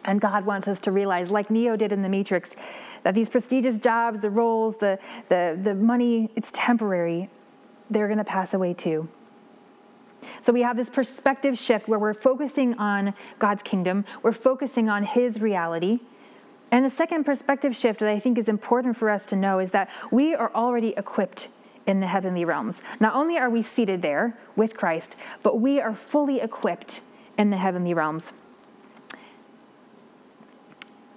And 0.06 0.22
God 0.22 0.46
wants 0.46 0.68
us 0.68 0.80
to 0.82 0.92
realize, 0.92 1.30
like 1.30 1.50
Neo 1.50 1.76
did 1.76 1.92
in 1.92 2.02
the 2.02 2.10
Matrix, 2.10 2.56
that 3.04 3.16
these 3.16 3.30
prestigious 3.30 3.78
jobs, 3.78 4.22
the 4.22 4.30
roles, 4.30 4.78
the, 4.78 5.00
the, 5.28 5.60
the 5.62 5.76
money, 5.76 6.30
it's 6.36 6.52
temporary. 6.54 7.30
They're 7.90 8.08
going 8.08 8.18
to 8.18 8.24
pass 8.24 8.54
away 8.54 8.74
too. 8.74 9.10
So 10.42 10.54
we 10.54 10.62
have 10.62 10.78
this 10.78 10.90
perspective 10.90 11.58
shift 11.58 11.88
where 11.88 12.00
we're 12.00 12.14
focusing 12.14 12.74
on 12.76 13.14
God's 13.40 13.64
kingdom, 13.64 14.06
we're 14.22 14.32
focusing 14.32 14.90
on 14.90 15.04
His 15.04 15.42
reality. 15.42 16.00
And 16.72 16.86
the 16.86 16.90
second 16.90 17.24
perspective 17.24 17.76
shift 17.76 18.00
that 18.00 18.10
I 18.10 18.20
think 18.20 18.38
is 18.38 18.48
important 18.48 18.96
for 18.96 19.10
us 19.10 19.26
to 19.28 19.36
know 19.36 19.60
is 19.60 19.72
that 19.72 19.90
we 20.12 20.36
are 20.36 20.52
already 20.54 20.90
equipped 20.96 21.48
in 21.88 22.00
the 22.00 22.08
heavenly 22.08 22.46
realms. 22.46 22.82
Not 23.00 23.16
only 23.16 23.38
are 23.40 23.50
we 23.50 23.64
seated 23.64 24.04
there 24.04 24.38
with 24.56 24.78
Christ, 24.78 25.16
but 25.42 25.60
we 25.60 25.82
are 25.82 25.96
fully 25.96 26.40
equipped 26.40 27.02
in 27.38 27.50
the 27.50 27.58
heavenly 27.58 27.94
realms. 27.94 28.34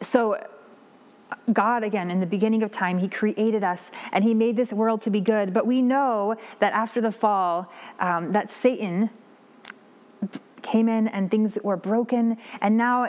So, 0.03 0.45
God, 1.53 1.83
again, 1.83 2.11
in 2.11 2.21
the 2.21 2.27
beginning 2.27 2.63
of 2.63 2.71
time, 2.71 2.99
He 2.99 3.09
created 3.09 3.65
us 3.65 3.91
and 4.13 4.25
He 4.25 4.35
made 4.35 4.57
this 4.57 4.73
world 4.73 5.01
to 5.03 5.11
be 5.11 5.21
good. 5.21 5.55
But 5.55 5.67
we 5.67 5.81
know 5.81 6.37
that 6.59 6.73
after 6.73 7.01
the 7.01 7.13
fall, 7.13 7.73
um, 7.99 8.33
that 8.33 8.51
Satan 8.51 9.11
came 10.63 10.89
in 10.89 11.09
and 11.09 11.31
things 11.31 11.59
were 11.63 11.77
broken. 11.77 12.39
And 12.61 12.77
now 12.77 13.05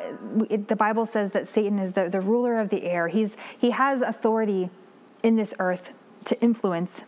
it, 0.50 0.68
the 0.68 0.76
Bible 0.76 1.06
says 1.06 1.32
that 1.32 1.48
Satan 1.48 1.80
is 1.80 1.94
the, 1.94 2.10
the 2.10 2.22
ruler 2.22 2.60
of 2.60 2.70
the 2.70 2.84
air. 2.84 3.08
He's, 3.08 3.38
he 3.58 3.72
has 3.72 4.02
authority 4.02 4.70
in 5.22 5.36
this 5.36 5.54
earth 5.60 5.94
to 6.26 6.40
influence. 6.42 7.04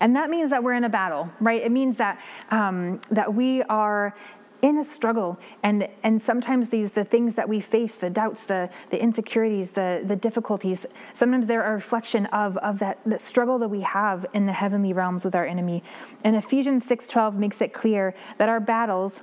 And 0.00 0.14
that 0.14 0.30
means 0.30 0.50
that 0.50 0.62
we're 0.62 0.74
in 0.74 0.84
a 0.84 0.88
battle, 0.88 1.32
right? 1.40 1.60
It 1.60 1.72
means 1.72 1.96
that, 1.96 2.20
um, 2.50 3.00
that 3.10 3.34
we 3.34 3.62
are 3.64 4.14
in 4.62 4.76
a 4.78 4.84
struggle. 4.84 5.38
And 5.62 5.88
and 6.02 6.20
sometimes 6.20 6.68
these 6.68 6.92
the 6.92 7.04
things 7.04 7.34
that 7.34 7.48
we 7.48 7.60
face 7.60 7.94
the 7.94 8.10
doubts 8.10 8.42
the 8.44 8.70
the 8.90 9.00
insecurities 9.00 9.72
the 9.72 10.02
the 10.04 10.16
difficulties 10.16 10.86
sometimes 11.12 11.46
they're 11.46 11.64
a 11.64 11.74
reflection 11.74 12.26
of 12.26 12.56
of 12.58 12.78
that 12.78 12.98
the 13.04 13.18
struggle 13.18 13.58
that 13.58 13.68
we 13.68 13.82
have 13.82 14.26
in 14.32 14.46
the 14.46 14.52
heavenly 14.52 14.92
realms 14.92 15.24
with 15.24 15.34
our 15.34 15.46
enemy. 15.46 15.82
And 16.24 16.36
ephesians 16.36 16.88
6.12 16.88 17.34
makes 17.34 17.60
it 17.60 17.72
clear 17.72 18.14
that 18.38 18.48
our 18.48 18.60
battles 18.60 19.22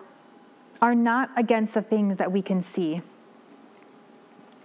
are 0.81 0.95
not 0.95 1.29
against 1.37 1.73
the 1.73 1.81
things 1.81 2.17
that 2.17 2.31
we 2.31 2.41
can 2.41 2.61
see. 2.61 3.01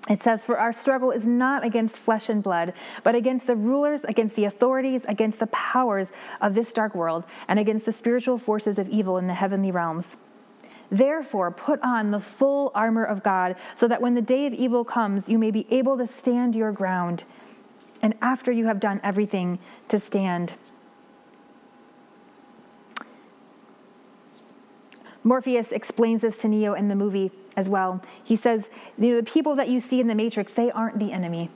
It 0.09 0.23
says, 0.23 0.45
For 0.45 0.59
our 0.59 0.73
struggle 0.73 1.13
is 1.13 1.27
not 1.27 1.65
against 1.65 1.99
flesh 1.99 2.29
and 2.29 2.43
blood, 2.43 2.73
but 3.05 3.15
against 3.15 3.47
the 3.47 3.55
rulers, 3.55 4.03
against 4.05 4.35
the 4.35 4.45
authorities, 4.45 5.05
against 5.05 5.39
the 5.39 5.47
powers 5.49 6.11
of 6.41 6.55
this 6.55 6.73
dark 6.73 6.95
world, 6.97 7.25
and 7.47 7.59
against 7.59 7.87
the 7.87 7.93
spiritual 7.93 8.37
forces 8.37 8.79
of 8.79 8.89
evil 8.89 9.19
in 9.19 9.29
the 9.29 9.35
heavenly 9.35 9.71
realms. 9.71 10.17
Therefore, 10.91 11.51
put 11.51 11.81
on 11.83 12.11
the 12.11 12.21
full 12.21 12.73
armor 12.75 13.05
of 13.05 13.23
God, 13.23 13.57
so 13.77 13.87
that 13.87 14.03
when 14.03 14.15
the 14.15 14.23
day 14.23 14.47
of 14.47 14.53
evil 14.53 14.85
comes, 14.85 15.29
you 15.29 15.39
may 15.39 15.51
be 15.51 15.67
able 15.71 15.97
to 15.99 16.07
stand 16.07 16.55
your 16.55 16.73
ground. 16.73 17.25
And 18.03 18.15
after 18.21 18.51
you 18.51 18.67
have 18.67 18.81
done 18.81 19.01
everything, 19.05 19.59
to 19.89 19.99
stand. 19.99 20.55
Morpheus 25.23 25.71
explains 25.71 26.23
this 26.23 26.39
to 26.39 26.49
Neo 26.49 26.73
in 26.75 26.89
the 26.89 26.95
movie 26.95 27.31
as 27.57 27.69
well. 27.69 28.03
He 28.25 28.37
says, 28.37 28.71
you 28.99 29.11
know, 29.11 29.17
the 29.21 29.31
people 29.31 29.55
that 29.57 29.69
you 29.69 29.79
see 29.79 30.01
in 30.01 30.07
the 30.07 30.15
Matrix, 30.15 30.53
they 30.53 30.71
aren't 30.71 30.99
the 30.99 31.13
enemy. 31.13 31.51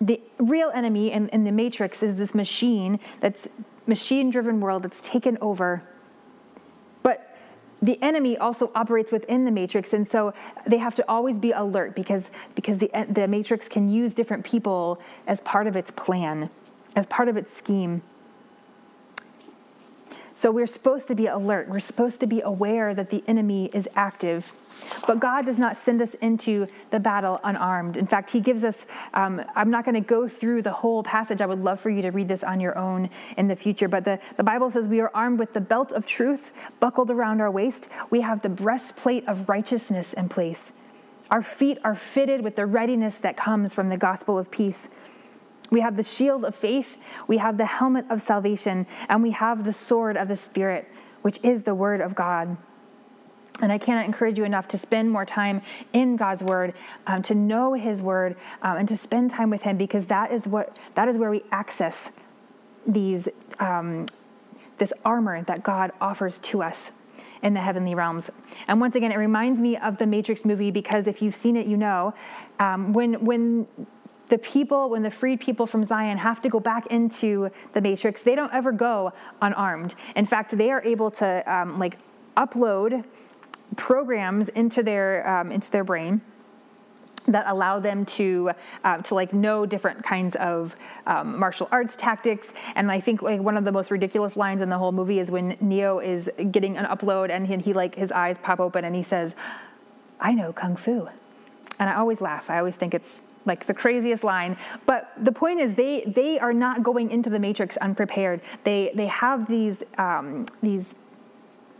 The 0.00 0.20
real 0.38 0.70
enemy 0.74 1.12
in, 1.12 1.28
in 1.28 1.44
the 1.44 1.52
Matrix 1.52 2.02
is 2.02 2.16
this 2.16 2.34
machine 2.34 2.98
that's 3.20 3.48
machine 3.86 4.30
driven 4.30 4.60
world 4.60 4.82
that's 4.82 5.00
taken 5.00 5.38
over 5.40 5.82
the 7.86 8.02
enemy 8.02 8.36
also 8.36 8.70
operates 8.74 9.12
within 9.12 9.44
the 9.44 9.50
matrix 9.50 9.92
and 9.92 10.06
so 10.06 10.34
they 10.66 10.78
have 10.78 10.94
to 10.94 11.04
always 11.08 11.38
be 11.38 11.52
alert 11.52 11.94
because 11.94 12.30
because 12.54 12.78
the 12.78 12.90
the 13.08 13.28
matrix 13.28 13.68
can 13.68 13.88
use 13.88 14.12
different 14.12 14.44
people 14.44 15.00
as 15.26 15.40
part 15.42 15.66
of 15.66 15.76
its 15.76 15.90
plan 15.90 16.50
as 16.96 17.06
part 17.06 17.28
of 17.28 17.36
its 17.36 17.56
scheme 17.56 18.02
so 20.36 20.52
we're 20.52 20.66
supposed 20.68 21.08
to 21.08 21.14
be 21.16 21.26
alert 21.26 21.68
we're 21.68 21.80
supposed 21.80 22.20
to 22.20 22.26
be 22.26 22.40
aware 22.42 22.94
that 22.94 23.10
the 23.10 23.24
enemy 23.26 23.68
is 23.74 23.88
active 23.96 24.52
but 25.06 25.20
God 25.20 25.46
does 25.46 25.58
not 25.58 25.76
send 25.76 26.02
us 26.02 26.14
into 26.14 26.66
the 26.90 27.00
battle 27.00 27.40
unarmed. 27.44 27.96
In 27.96 28.06
fact, 28.06 28.30
He 28.30 28.40
gives 28.40 28.64
us, 28.64 28.86
um, 29.14 29.42
I'm 29.54 29.70
not 29.70 29.84
going 29.84 29.94
to 29.94 30.00
go 30.00 30.28
through 30.28 30.62
the 30.62 30.72
whole 30.72 31.02
passage. 31.02 31.40
I 31.40 31.46
would 31.46 31.62
love 31.62 31.80
for 31.80 31.90
you 31.90 32.02
to 32.02 32.10
read 32.10 32.28
this 32.28 32.44
on 32.44 32.60
your 32.60 32.76
own 32.76 33.10
in 33.36 33.48
the 33.48 33.56
future. 33.56 33.88
But 33.88 34.04
the, 34.04 34.18
the 34.36 34.44
Bible 34.44 34.70
says 34.70 34.88
we 34.88 35.00
are 35.00 35.10
armed 35.14 35.38
with 35.38 35.52
the 35.52 35.60
belt 35.60 35.92
of 35.92 36.06
truth 36.06 36.52
buckled 36.80 37.10
around 37.10 37.40
our 37.40 37.50
waist. 37.50 37.88
We 38.10 38.20
have 38.22 38.42
the 38.42 38.48
breastplate 38.48 39.26
of 39.28 39.48
righteousness 39.48 40.12
in 40.12 40.28
place. 40.28 40.72
Our 41.30 41.42
feet 41.42 41.78
are 41.82 41.96
fitted 41.96 42.42
with 42.42 42.56
the 42.56 42.66
readiness 42.66 43.18
that 43.18 43.36
comes 43.36 43.74
from 43.74 43.88
the 43.88 43.96
gospel 43.96 44.38
of 44.38 44.50
peace. 44.50 44.88
We 45.70 45.80
have 45.80 45.96
the 45.96 46.02
shield 46.02 46.44
of 46.44 46.54
faith, 46.54 46.96
we 47.26 47.38
have 47.38 47.56
the 47.56 47.66
helmet 47.66 48.06
of 48.08 48.22
salvation, 48.22 48.86
and 49.08 49.22
we 49.22 49.32
have 49.32 49.64
the 49.64 49.72
sword 49.72 50.16
of 50.16 50.28
the 50.28 50.36
Spirit, 50.36 50.88
which 51.22 51.38
is 51.42 51.64
the 51.64 51.74
word 51.74 52.00
of 52.00 52.14
God. 52.14 52.56
And 53.60 53.72
I 53.72 53.78
cannot 53.78 54.04
encourage 54.04 54.38
you 54.38 54.44
enough 54.44 54.68
to 54.68 54.78
spend 54.78 55.10
more 55.10 55.24
time 55.24 55.62
in 55.92 56.16
God's 56.16 56.42
Word, 56.42 56.74
um, 57.06 57.22
to 57.22 57.34
know 57.34 57.72
His 57.72 58.02
Word, 58.02 58.36
um, 58.60 58.76
and 58.76 58.88
to 58.88 58.96
spend 58.96 59.30
time 59.30 59.48
with 59.48 59.62
Him, 59.62 59.78
because 59.78 60.06
that 60.06 60.30
is 60.30 60.46
what 60.46 60.76
that 60.94 61.08
is 61.08 61.16
where 61.16 61.30
we 61.30 61.42
access 61.50 62.12
these 62.86 63.28
um, 63.58 64.08
this 64.76 64.92
armor 65.04 65.42
that 65.42 65.62
God 65.62 65.90
offers 66.02 66.38
to 66.40 66.62
us 66.62 66.92
in 67.42 67.54
the 67.54 67.60
heavenly 67.60 67.94
realms. 67.94 68.30
And 68.68 68.80
once 68.80 68.94
again, 68.94 69.10
it 69.10 69.16
reminds 69.16 69.60
me 69.60 69.76
of 69.76 69.98
the 69.98 70.06
Matrix 70.06 70.44
movie 70.44 70.70
because 70.70 71.06
if 71.06 71.22
you've 71.22 71.34
seen 71.34 71.56
it, 71.56 71.66
you 71.66 71.78
know 71.78 72.12
um, 72.58 72.92
when 72.92 73.24
when 73.24 73.66
the 74.28 74.38
people, 74.38 74.90
when 74.90 75.02
the 75.02 75.10
freed 75.10 75.40
people 75.40 75.66
from 75.66 75.84
Zion 75.84 76.18
have 76.18 76.40
to 76.42 76.48
go 76.48 76.60
back 76.60 76.86
into 76.88 77.50
the 77.74 77.80
Matrix, 77.80 78.22
they 78.22 78.34
don't 78.34 78.52
ever 78.52 78.72
go 78.72 79.12
unarmed. 79.40 79.94
In 80.14 80.26
fact, 80.26 80.56
they 80.56 80.70
are 80.70 80.82
able 80.82 81.10
to 81.12 81.52
um, 81.52 81.78
like 81.78 81.98
upload 82.36 83.04
programs 83.76 84.48
into 84.50 84.82
their 84.82 85.28
um, 85.28 85.50
into 85.52 85.70
their 85.70 85.84
brain 85.84 86.20
that 87.26 87.44
allow 87.48 87.80
them 87.80 88.04
to 88.04 88.52
uh, 88.84 88.98
to 88.98 89.14
like 89.14 89.32
know 89.32 89.66
different 89.66 90.02
kinds 90.02 90.36
of 90.36 90.76
um, 91.06 91.38
martial 91.38 91.68
arts 91.70 91.96
tactics. 91.96 92.52
And 92.74 92.90
I 92.90 93.00
think 93.00 93.22
like 93.22 93.40
one 93.40 93.56
of 93.56 93.64
the 93.64 93.72
most 93.72 93.90
ridiculous 93.90 94.36
lines 94.36 94.60
in 94.60 94.68
the 94.70 94.78
whole 94.78 94.92
movie 94.92 95.18
is 95.18 95.30
when 95.30 95.56
Neo 95.60 95.98
is 95.98 96.30
getting 96.50 96.76
an 96.76 96.84
upload 96.86 97.30
and 97.30 97.46
he, 97.46 97.56
he 97.56 97.72
like 97.72 97.94
his 97.94 98.12
eyes 98.12 98.38
pop 98.38 98.60
open 98.60 98.84
and 98.84 98.94
he 98.94 99.02
says, 99.02 99.34
"I 100.20 100.34
know 100.34 100.52
kung 100.52 100.76
fu," 100.76 101.08
and 101.78 101.90
I 101.90 101.94
always 101.94 102.20
laugh. 102.20 102.50
I 102.50 102.58
always 102.58 102.76
think 102.76 102.94
it's 102.94 103.22
like 103.46 103.66
the 103.66 103.74
craziest 103.74 104.24
line. 104.24 104.56
But 104.84 105.12
the 105.16 105.32
point 105.32 105.60
is 105.60 105.76
they 105.76 106.04
they 106.06 106.38
are 106.38 106.52
not 106.52 106.82
going 106.82 107.10
into 107.10 107.30
the 107.30 107.38
matrix 107.38 107.76
unprepared. 107.78 108.40
They 108.64 108.92
they 108.94 109.06
have 109.06 109.48
these 109.48 109.82
um, 109.96 110.46
these 110.62 110.94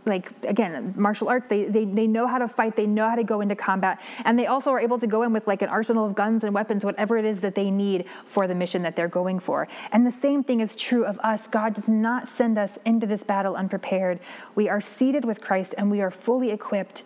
like 0.05 0.31
again 0.45 0.93
martial 0.95 1.27
arts. 1.27 1.47
They, 1.47 1.65
they 1.65 1.85
they 1.85 2.07
know 2.07 2.27
how 2.27 2.37
to 2.37 2.47
fight. 2.47 2.75
They 2.75 2.87
know 2.87 3.09
how 3.09 3.15
to 3.15 3.23
go 3.23 3.41
into 3.41 3.55
combat. 3.55 4.01
And 4.23 4.39
they 4.39 4.47
also 4.47 4.71
are 4.71 4.79
able 4.79 4.97
to 4.99 5.07
go 5.07 5.23
in 5.23 5.33
with 5.33 5.47
like 5.47 5.61
an 5.61 5.69
arsenal 5.69 6.05
of 6.05 6.15
guns 6.15 6.43
and 6.43 6.53
weapons 6.53 6.85
whatever 6.85 7.17
it 7.17 7.25
is 7.25 7.41
that 7.41 7.55
they 7.55 7.69
need 7.69 8.05
for 8.25 8.47
the 8.47 8.55
mission 8.55 8.81
that 8.83 8.95
they're 8.95 9.07
going 9.07 9.39
for. 9.39 9.67
And 9.91 10.07
the 10.07 10.11
same 10.11 10.43
thing 10.43 10.61
is 10.61 10.75
true 10.75 11.05
of 11.05 11.19
us. 11.19 11.47
God 11.47 11.73
does 11.73 11.89
not 11.89 12.29
send 12.29 12.57
us 12.57 12.79
into 12.85 13.05
this 13.05 13.23
battle 13.23 13.55
unprepared. 13.55 14.19
We 14.55 14.69
are 14.69 14.81
seated 14.81 15.25
with 15.25 15.41
christ 15.41 15.75
and 15.77 15.91
we 15.91 16.01
are 16.01 16.11
fully 16.11 16.51
equipped 16.51 17.03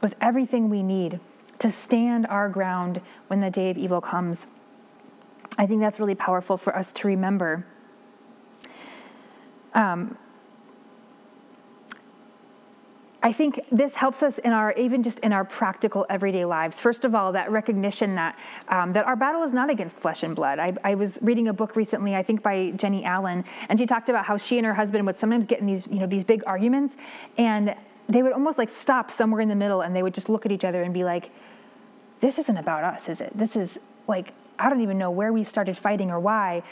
with 0.00 0.14
everything 0.20 0.68
we 0.68 0.82
need 0.82 1.18
to 1.58 1.70
stand 1.70 2.26
our 2.26 2.48
ground 2.48 3.00
when 3.28 3.40
the 3.40 3.50
day 3.50 3.70
of 3.70 3.76
evil 3.76 4.00
comes 4.00 4.46
i 5.58 5.66
think 5.66 5.80
that's 5.80 6.00
really 6.00 6.14
powerful 6.14 6.56
for 6.56 6.76
us 6.76 6.92
to 6.92 7.06
remember 7.06 7.64
um, 9.74 10.16
I 13.24 13.32
think 13.32 13.58
this 13.72 13.94
helps 13.94 14.22
us 14.22 14.36
in 14.36 14.52
our 14.52 14.74
even 14.74 15.02
just 15.02 15.18
in 15.20 15.32
our 15.32 15.46
practical 15.46 16.04
everyday 16.10 16.44
lives. 16.44 16.78
First 16.78 17.06
of 17.06 17.14
all, 17.14 17.32
that 17.32 17.50
recognition 17.50 18.16
that 18.16 18.38
um, 18.68 18.92
that 18.92 19.06
our 19.06 19.16
battle 19.16 19.42
is 19.44 19.54
not 19.54 19.70
against 19.70 19.96
flesh 19.96 20.22
and 20.22 20.36
blood. 20.36 20.58
I, 20.58 20.74
I, 20.84 20.94
was 20.94 21.18
reading 21.22 21.48
a 21.48 21.54
book 21.54 21.74
recently, 21.74 22.14
I 22.14 22.22
think 22.22 22.42
by 22.42 22.72
Jenny 22.72 23.02
Allen, 23.02 23.44
and 23.70 23.78
she 23.78 23.86
talked 23.86 24.10
about 24.10 24.26
how 24.26 24.36
she 24.36 24.58
and 24.58 24.66
her 24.66 24.74
husband 24.74 25.06
would 25.06 25.16
sometimes 25.16 25.46
get 25.46 25.58
in 25.58 25.64
these 25.64 25.86
you 25.86 26.00
know 26.00 26.06
these 26.06 26.24
big 26.24 26.42
arguments, 26.46 26.98
and 27.38 27.74
they 28.08 28.22
would 28.22 28.32
almost 28.32 28.58
like 28.58 28.68
stop 28.68 29.10
somewhere 29.10 29.40
in 29.40 29.48
the 29.48 29.54
middle, 29.54 29.80
and 29.80 29.94
they 29.94 30.02
would 30.02 30.14
just 30.14 30.28
look 30.28 30.44
at 30.44 30.52
each 30.52 30.64
other 30.64 30.82
and 30.82 30.92
be 30.92 31.04
like, 31.04 31.30
this 32.20 32.38
isn't 32.38 32.56
about 32.56 32.84
us, 32.84 33.08
is 33.08 33.20
it? 33.20 33.36
This 33.36 33.56
is 33.56 33.78
like, 34.06 34.32
I 34.58 34.68
don't 34.68 34.80
even 34.80 34.98
know 34.98 35.10
where 35.10 35.32
we 35.32 35.44
started 35.44 35.76
fighting 35.76 36.10
or 36.10 36.20
why. 36.20 36.62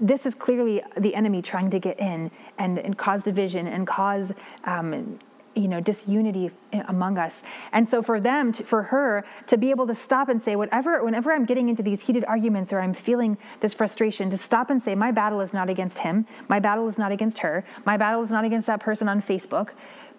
This 0.00 0.26
is 0.26 0.34
clearly 0.34 0.82
the 0.96 1.14
enemy 1.14 1.42
trying 1.42 1.70
to 1.70 1.78
get 1.78 1.98
in 1.98 2.30
and, 2.56 2.78
and 2.78 2.96
cause 2.96 3.24
division 3.24 3.66
and 3.66 3.86
cause 3.86 4.32
um, 4.64 5.18
you 5.58 5.68
know 5.68 5.80
disunity 5.80 6.50
among 6.86 7.18
us. 7.18 7.42
And 7.72 7.88
so 7.88 8.02
for 8.02 8.20
them 8.20 8.52
to, 8.52 8.64
for 8.64 8.84
her 8.84 9.24
to 9.46 9.56
be 9.56 9.70
able 9.70 9.86
to 9.86 9.94
stop 9.94 10.28
and 10.28 10.40
say 10.40 10.56
whatever 10.56 11.02
whenever 11.04 11.32
i'm 11.32 11.44
getting 11.44 11.68
into 11.68 11.82
these 11.82 12.06
heated 12.06 12.24
arguments 12.26 12.72
or 12.72 12.80
i'm 12.80 12.94
feeling 12.94 13.36
this 13.60 13.74
frustration 13.74 14.30
to 14.30 14.36
stop 14.36 14.70
and 14.70 14.82
say 14.82 14.94
my 14.94 15.10
battle 15.10 15.40
is 15.40 15.52
not 15.52 15.68
against 15.68 16.00
him. 16.00 16.26
My 16.48 16.60
battle 16.60 16.88
is 16.88 16.98
not 16.98 17.12
against 17.12 17.38
her. 17.38 17.64
My 17.84 17.96
battle 17.96 18.22
is 18.22 18.30
not 18.30 18.44
against 18.44 18.66
that 18.66 18.80
person 18.80 19.08
on 19.08 19.20
facebook. 19.20 19.70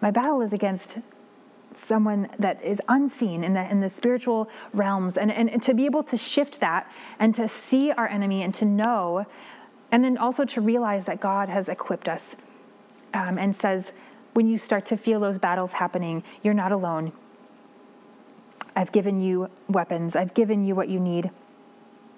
My 0.01 0.11
battle 0.11 0.41
is 0.41 0.53
against 0.53 0.99
someone 1.75 2.29
that 2.37 2.61
is 2.63 2.81
unseen 2.87 3.43
in 3.43 3.53
the 3.53 3.69
in 3.69 3.79
the 3.79 3.89
spiritual 3.89 4.49
realms. 4.73 5.17
And, 5.17 5.31
and, 5.31 5.61
to 5.61 5.73
be 5.73 5.85
able 5.85 6.03
to 6.03 6.17
shift 6.17 6.59
that 6.59 6.91
and 7.19 7.33
to 7.35 7.47
see 7.47 7.91
our 7.91 8.07
enemy 8.07 8.41
and 8.41 8.53
to 8.55 8.65
know 8.65 9.25
and 9.91 10.03
then 10.03 10.17
also 10.17 10.45
to 10.45 10.61
realize 10.61 11.05
that 11.05 11.19
god 11.19 11.49
has 11.49 11.69
equipped 11.69 12.09
us 12.09 12.35
um, 13.13 13.37
and 13.37 13.55
says 13.55 13.91
when 14.33 14.47
you 14.47 14.57
start 14.57 14.85
to 14.87 14.97
feel 14.97 15.19
those 15.19 15.37
battles 15.37 15.73
happening, 15.73 16.23
you're 16.43 16.53
not 16.53 16.71
alone. 16.71 17.11
I've 18.75 18.91
given 18.91 19.19
you 19.19 19.49
weapons, 19.67 20.15
I've 20.15 20.33
given 20.33 20.65
you 20.65 20.75
what 20.75 20.89
you 20.89 20.99
need. 20.99 21.31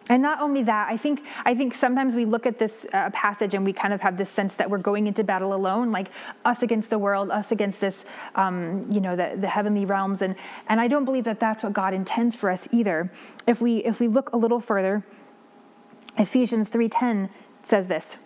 And 0.09 0.21
not 0.21 0.41
only 0.41 0.61
that, 0.63 0.91
I 0.91 0.97
think 0.97 1.21
I 1.45 1.55
think 1.55 1.73
sometimes 1.73 2.15
we 2.15 2.25
look 2.25 2.45
at 2.45 2.59
this 2.59 2.85
uh, 2.91 3.11
passage 3.11 3.53
and 3.53 3.63
we 3.63 3.71
kind 3.71 3.93
of 3.93 4.01
have 4.01 4.17
this 4.17 4.29
sense 4.29 4.55
that 4.55 4.69
we're 4.69 4.77
going 4.77 5.07
into 5.07 5.23
battle 5.23 5.53
alone, 5.53 5.91
like 5.91 6.09
us 6.43 6.61
against 6.61 6.89
the 6.89 6.99
world, 6.99 7.31
us 7.31 7.51
against 7.51 7.79
this, 7.79 8.03
um, 8.35 8.85
you 8.91 8.99
know, 8.99 9.15
the, 9.15 9.37
the 9.39 9.47
heavenly 9.47 9.85
realms. 9.85 10.21
And 10.21 10.35
and 10.67 10.81
I 10.81 10.89
don't 10.89 11.05
believe 11.05 11.23
that 11.23 11.39
that's 11.39 11.63
what 11.63 11.71
God 11.71 11.93
intends 11.93 12.35
for 12.35 12.49
us 12.49 12.67
either. 12.71 13.09
If 13.47 13.61
we 13.61 13.77
if 13.85 14.01
we 14.01 14.09
look 14.09 14.33
a 14.33 14.37
little 14.37 14.59
further, 14.59 15.05
Ephesians 16.17 16.67
three 16.67 16.89
ten 16.89 17.29
says 17.63 17.87
this 17.87 18.17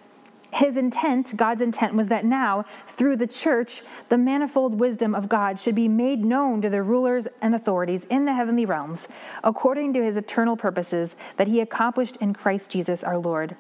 his 0.56 0.78
intent, 0.78 1.36
God's 1.36 1.62
intent, 1.62 1.96
was 1.96 2.08
that 2.08 2.24
now, 2.24 2.64
through 2.88 3.18
the 3.18 3.28
church, 3.28 3.82
the 4.08 4.18
manifold 4.18 4.80
wisdom 4.80 5.14
of 5.14 5.28
God 5.28 5.60
should 5.60 5.76
be 5.76 5.90
made 5.90 6.24
known 6.24 6.62
to 6.62 6.70
the 6.70 6.82
rulers 6.82 7.28
and 7.42 7.54
authorities 7.54 8.06
in 8.10 8.24
the 8.24 8.34
heavenly 8.34 8.66
realms, 8.66 9.10
according 9.44 9.94
to 9.94 10.04
his 10.04 10.16
eternal 10.16 10.56
purposes 10.56 11.18
that 11.36 11.50
he 11.50 11.60
accomplished 11.60 12.16
in 12.18 12.34
Christ 12.34 12.72
Jesus 12.72 13.04
our 13.04 13.18
Lord. 13.18 13.58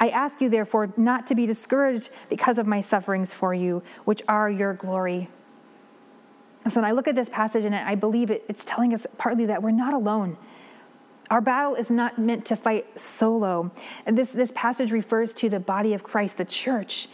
I 0.00 0.08
ask 0.08 0.40
you, 0.40 0.48
therefore, 0.48 0.92
not 0.96 1.26
to 1.28 1.36
be 1.36 1.46
discouraged 1.46 2.10
because 2.28 2.58
of 2.58 2.66
my 2.66 2.80
sufferings 2.80 3.32
for 3.32 3.54
you, 3.54 3.84
which 4.04 4.20
are 4.26 4.50
your 4.50 4.74
glory. 4.74 5.28
So 6.68 6.80
when 6.80 6.84
I 6.84 6.90
look 6.90 7.06
at 7.06 7.14
this 7.14 7.28
passage 7.28 7.64
and 7.64 7.76
I 7.76 7.94
believe 7.94 8.30
it, 8.30 8.44
it's 8.48 8.64
telling 8.64 8.92
us 8.92 9.06
partly 9.18 9.46
that 9.46 9.62
we're 9.62 9.70
not 9.70 9.94
alone 9.94 10.36
our 11.30 11.40
battle 11.40 11.74
is 11.74 11.90
not 11.90 12.18
meant 12.18 12.44
to 12.46 12.56
fight 12.56 12.98
solo. 12.98 13.70
This, 14.06 14.32
this 14.32 14.52
passage 14.54 14.92
refers 14.92 15.32
to 15.34 15.48
the 15.48 15.60
body 15.60 15.94
of 15.94 16.02
Christ, 16.02 16.36
the 16.36 16.44
church. 16.44 17.08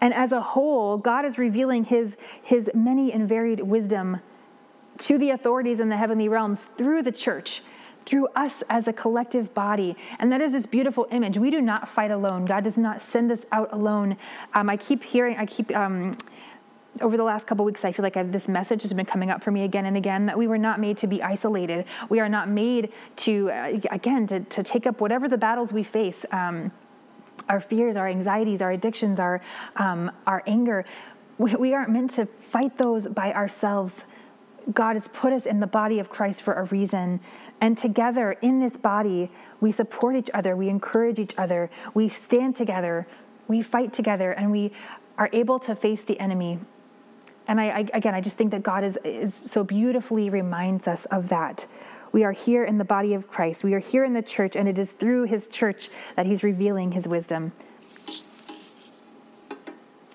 And 0.00 0.12
as 0.12 0.32
a 0.32 0.40
whole, 0.40 0.96
God 0.96 1.24
is 1.24 1.38
revealing 1.38 1.84
his, 1.84 2.16
his 2.42 2.70
many 2.74 3.12
and 3.12 3.28
varied 3.28 3.60
wisdom 3.60 4.20
to 4.98 5.18
the 5.18 5.30
authorities 5.30 5.78
in 5.78 5.90
the 5.90 5.96
heavenly 5.96 6.28
realms 6.28 6.64
through 6.64 7.02
the 7.02 7.12
church, 7.12 7.62
through 8.04 8.26
us 8.34 8.62
as 8.68 8.88
a 8.88 8.92
collective 8.92 9.54
body. 9.54 9.96
And 10.18 10.32
that 10.32 10.40
is 10.40 10.52
this 10.52 10.66
beautiful 10.66 11.06
image. 11.10 11.38
We 11.38 11.50
do 11.50 11.60
not 11.60 11.88
fight 11.88 12.10
alone. 12.10 12.46
God 12.46 12.64
does 12.64 12.78
not 12.78 13.00
send 13.00 13.30
us 13.30 13.46
out 13.52 13.72
alone. 13.72 14.16
Um, 14.54 14.68
I 14.68 14.76
keep 14.76 15.04
hearing, 15.04 15.36
I 15.36 15.46
keep 15.46 15.74
um, 15.76 16.16
over 17.00 17.16
the 17.16 17.24
last 17.24 17.46
couple 17.46 17.64
weeks, 17.64 17.84
I 17.84 17.92
feel 17.92 18.02
like 18.02 18.16
I've, 18.16 18.32
this 18.32 18.48
message 18.48 18.82
has 18.82 18.92
been 18.92 19.06
coming 19.06 19.30
up 19.30 19.42
for 19.42 19.50
me 19.50 19.62
again 19.62 19.86
and 19.86 19.96
again 19.96 20.26
that 20.26 20.36
we 20.36 20.46
were 20.46 20.58
not 20.58 20.78
made 20.78 20.98
to 20.98 21.06
be 21.06 21.22
isolated. 21.22 21.86
We 22.08 22.20
are 22.20 22.28
not 22.28 22.48
made 22.48 22.92
to, 23.16 23.50
uh, 23.50 23.80
again, 23.90 24.26
to, 24.26 24.40
to 24.40 24.62
take 24.62 24.86
up 24.86 25.00
whatever 25.00 25.28
the 25.28 25.38
battles 25.38 25.72
we 25.72 25.82
face. 25.82 26.26
Um, 26.30 26.70
our 27.48 27.60
fears, 27.60 27.96
our 27.96 28.08
anxieties, 28.08 28.62
our 28.62 28.70
addictions, 28.70 29.18
our, 29.18 29.40
um, 29.76 30.12
our 30.26 30.42
anger. 30.46 30.84
We, 31.38 31.54
we 31.54 31.74
aren't 31.74 31.90
meant 31.90 32.10
to 32.12 32.26
fight 32.26 32.78
those 32.78 33.06
by 33.08 33.32
ourselves. 33.32 34.04
God 34.72 34.94
has 34.94 35.08
put 35.08 35.32
us 35.32 35.44
in 35.44 35.60
the 35.60 35.66
body 35.66 35.98
of 35.98 36.08
Christ 36.08 36.42
for 36.42 36.54
a 36.54 36.64
reason. 36.64 37.20
And 37.60 37.76
together 37.76 38.32
in 38.42 38.60
this 38.60 38.76
body, 38.76 39.30
we 39.60 39.72
support 39.72 40.14
each 40.14 40.30
other, 40.34 40.56
we 40.56 40.68
encourage 40.68 41.18
each 41.18 41.34
other, 41.38 41.70
we 41.94 42.08
stand 42.08 42.54
together, 42.54 43.06
we 43.48 43.62
fight 43.62 43.92
together, 43.92 44.32
and 44.32 44.50
we 44.50 44.72
are 45.16 45.30
able 45.32 45.58
to 45.60 45.74
face 45.74 46.04
the 46.04 46.18
enemy 46.18 46.58
and 47.48 47.60
I, 47.60 47.68
I, 47.68 47.78
again, 47.92 48.14
I 48.14 48.20
just 48.20 48.36
think 48.36 48.50
that 48.52 48.62
God 48.62 48.84
is, 48.84 48.98
is 49.04 49.40
so 49.44 49.64
beautifully 49.64 50.30
reminds 50.30 50.86
us 50.86 51.04
of 51.06 51.28
that. 51.28 51.66
We 52.12 52.24
are 52.24 52.32
here 52.32 52.62
in 52.64 52.78
the 52.78 52.84
body 52.84 53.14
of 53.14 53.26
Christ. 53.26 53.64
We 53.64 53.74
are 53.74 53.78
here 53.78 54.04
in 54.04 54.12
the 54.12 54.22
church, 54.22 54.54
and 54.54 54.68
it 54.68 54.78
is 54.78 54.92
through 54.92 55.24
his 55.24 55.48
church 55.48 55.88
that 56.14 56.26
he's 56.26 56.42
revealing 56.42 56.92
his 56.92 57.08
wisdom. 57.08 57.52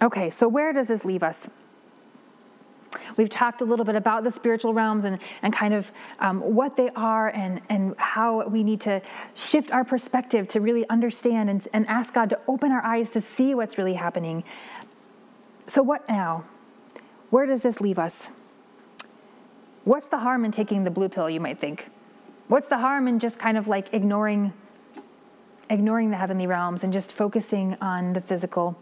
Okay, 0.02 0.30
so 0.30 0.48
where 0.48 0.74
does 0.74 0.88
this 0.88 1.04
leave 1.04 1.24
us? 1.24 1.50
We've 3.18 3.30
talked 3.30 3.62
a 3.62 3.66
little 3.66 3.84
bit 3.84 3.96
about 3.96 4.24
the 4.24 4.30
spiritual 4.30 4.76
realms 4.76 5.04
and, 5.04 5.18
and 5.42 5.52
kind 5.52 5.74
of 5.74 5.92
um, 6.20 6.40
what 6.40 6.78
they 6.78 6.90
are 6.90 7.30
and, 7.30 7.62
and 7.68 7.96
how 7.98 8.48
we 8.48 8.64
need 8.64 8.80
to 8.82 9.02
shift 9.34 9.72
our 9.72 9.84
perspective 9.84 10.48
to 10.50 10.62
really 10.62 10.88
understand 10.88 11.50
and, 11.50 11.68
and 11.74 11.88
ask 11.88 12.14
God 12.14 12.30
to 12.30 12.40
open 12.48 12.72
our 12.72 12.84
eyes 12.86 13.10
to 13.12 13.22
see 13.22 13.56
what's 13.56 13.80
really 13.80 13.96
happening. 13.96 14.44
So, 15.66 15.82
what 15.82 16.08
now? 16.08 16.44
Where 17.30 17.46
does 17.46 17.62
this 17.62 17.82
leave 17.82 18.00
us? 18.00 18.30
What's 19.84 20.08
the 20.08 20.20
harm 20.20 20.46
in 20.46 20.52
taking 20.52 20.84
the 20.84 20.92
blue 20.92 21.10
pill, 21.10 21.30
you 21.30 21.40
might 21.40 21.60
think? 21.60 21.90
What's 22.48 22.68
the 22.68 22.78
harm 22.78 23.08
in 23.08 23.20
just 23.20 23.40
kind 23.40 23.58
of 23.58 23.68
like 23.68 23.94
ignoring 23.94 24.54
ignoring 25.70 26.12
the 26.12 26.18
heavenly 26.18 26.48
realms 26.48 26.84
and 26.84 26.94
just 26.94 27.12
focusing 27.12 27.76
on 27.82 28.14
the 28.14 28.22
physical? 28.22 28.78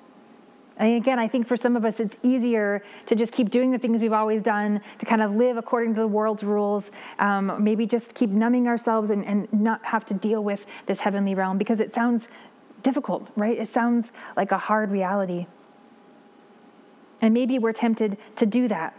And 0.77 0.93
again, 0.95 1.19
I 1.19 1.27
think 1.27 1.47
for 1.47 1.55
some 1.55 1.75
of 1.75 1.85
us, 1.85 1.99
it's 1.99 2.19
easier 2.21 2.83
to 3.05 3.15
just 3.15 3.33
keep 3.33 3.49
doing 3.49 3.71
the 3.71 3.77
things 3.77 4.01
we've 4.01 4.13
always 4.13 4.41
done, 4.41 4.81
to 4.99 5.05
kind 5.05 5.21
of 5.21 5.35
live 5.35 5.57
according 5.57 5.95
to 5.95 6.01
the 6.01 6.07
world's 6.07 6.43
rules, 6.43 6.91
um, 7.17 7.63
maybe 7.63 7.87
just 7.87 8.13
keep 8.13 8.29
numbing 8.29 8.67
ourselves 8.67 9.09
and, 9.09 9.25
and 9.25 9.51
not 9.53 9.85
have 9.85 10.05
to 10.07 10.13
deal 10.13 10.43
with 10.43 10.65
this 10.85 11.01
heavenly 11.01 11.33
realm 11.33 11.57
because 11.57 11.79
it 11.79 11.91
sounds 11.91 12.27
difficult, 12.83 13.29
right? 13.35 13.57
It 13.57 13.67
sounds 13.67 14.11
like 14.35 14.51
a 14.51 14.57
hard 14.57 14.91
reality. 14.91 15.47
And 17.21 17.33
maybe 17.33 17.57
we're 17.59 17.73
tempted 17.73 18.17
to 18.35 18.45
do 18.45 18.67
that. 18.67 18.95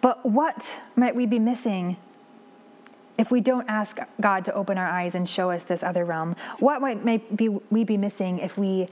But 0.00 0.24
what 0.24 0.72
might 0.94 1.16
we 1.16 1.26
be 1.26 1.38
missing 1.38 1.96
if 3.18 3.30
we 3.30 3.40
don't 3.40 3.68
ask 3.68 3.98
God 4.20 4.44
to 4.44 4.52
open 4.52 4.78
our 4.78 4.86
eyes 4.86 5.14
and 5.14 5.28
show 5.28 5.50
us 5.50 5.64
this 5.64 5.82
other 5.82 6.04
realm? 6.04 6.36
What 6.58 6.80
might 6.80 7.36
be, 7.36 7.48
we 7.48 7.84
be 7.84 7.96
missing 7.96 8.38
if 8.38 8.58
we 8.58 8.88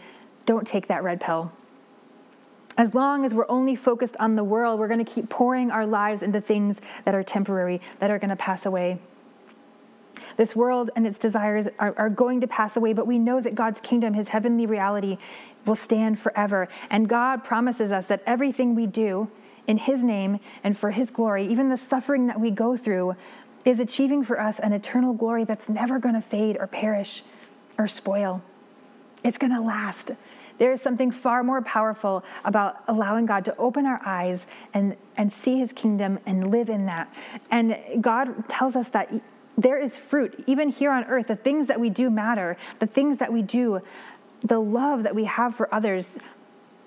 don't 0.46 0.66
take 0.66 0.88
that 0.88 1.02
red 1.02 1.20
pill? 1.20 1.52
As 2.76 2.94
long 2.94 3.24
as 3.24 3.32
we're 3.32 3.48
only 3.48 3.76
focused 3.76 4.16
on 4.18 4.34
the 4.34 4.42
world, 4.42 4.80
we're 4.80 4.88
going 4.88 5.04
to 5.04 5.10
keep 5.10 5.28
pouring 5.28 5.70
our 5.70 5.86
lives 5.86 6.22
into 6.22 6.40
things 6.40 6.80
that 7.04 7.14
are 7.14 7.22
temporary, 7.22 7.80
that 8.00 8.10
are 8.10 8.18
going 8.18 8.30
to 8.30 8.36
pass 8.36 8.66
away. 8.66 8.98
This 10.36 10.56
world 10.56 10.90
and 10.96 11.06
its 11.06 11.18
desires 11.18 11.68
are, 11.78 11.94
are 11.96 12.10
going 12.10 12.40
to 12.40 12.46
pass 12.46 12.76
away, 12.76 12.92
but 12.92 13.06
we 13.06 13.18
know 13.18 13.40
that 13.40 13.54
God's 13.54 13.80
kingdom, 13.80 14.14
his 14.14 14.28
heavenly 14.28 14.66
reality, 14.66 15.18
will 15.64 15.76
stand 15.76 16.18
forever. 16.18 16.68
And 16.90 17.08
God 17.08 17.44
promises 17.44 17.92
us 17.92 18.06
that 18.06 18.22
everything 18.26 18.74
we 18.74 18.86
do 18.86 19.30
in 19.66 19.78
his 19.78 20.04
name 20.04 20.40
and 20.62 20.76
for 20.76 20.90
his 20.90 21.10
glory, 21.10 21.46
even 21.46 21.68
the 21.68 21.76
suffering 21.76 22.26
that 22.26 22.40
we 22.40 22.50
go 22.50 22.76
through, 22.76 23.16
is 23.64 23.80
achieving 23.80 24.22
for 24.22 24.40
us 24.40 24.58
an 24.58 24.72
eternal 24.72 25.14
glory 25.14 25.44
that's 25.44 25.68
never 25.68 25.98
going 25.98 26.14
to 26.14 26.20
fade 26.20 26.56
or 26.60 26.66
perish 26.66 27.22
or 27.78 27.88
spoil. 27.88 28.42
It's 29.22 29.38
going 29.38 29.52
to 29.52 29.60
last. 29.60 30.10
There 30.58 30.70
is 30.70 30.80
something 30.80 31.10
far 31.10 31.42
more 31.42 31.62
powerful 31.62 32.22
about 32.44 32.82
allowing 32.86 33.26
God 33.26 33.44
to 33.46 33.56
open 33.56 33.86
our 33.86 34.00
eyes 34.04 34.46
and, 34.72 34.96
and 35.16 35.32
see 35.32 35.58
his 35.58 35.72
kingdom 35.72 36.18
and 36.26 36.50
live 36.50 36.68
in 36.68 36.86
that. 36.86 37.12
And 37.50 37.76
God 38.00 38.48
tells 38.48 38.76
us 38.76 38.88
that 38.90 39.10
there 39.56 39.78
is 39.78 39.96
fruit, 39.96 40.42
even 40.46 40.68
here 40.68 40.90
on 40.90 41.04
earth. 41.04 41.28
The 41.28 41.36
things 41.36 41.68
that 41.68 41.78
we 41.78 41.90
do 41.90 42.10
matter. 42.10 42.56
The 42.80 42.86
things 42.86 43.18
that 43.18 43.32
we 43.32 43.42
do, 43.42 43.82
the 44.40 44.58
love 44.58 45.02
that 45.04 45.14
we 45.14 45.24
have 45.24 45.54
for 45.54 45.72
others, 45.72 46.12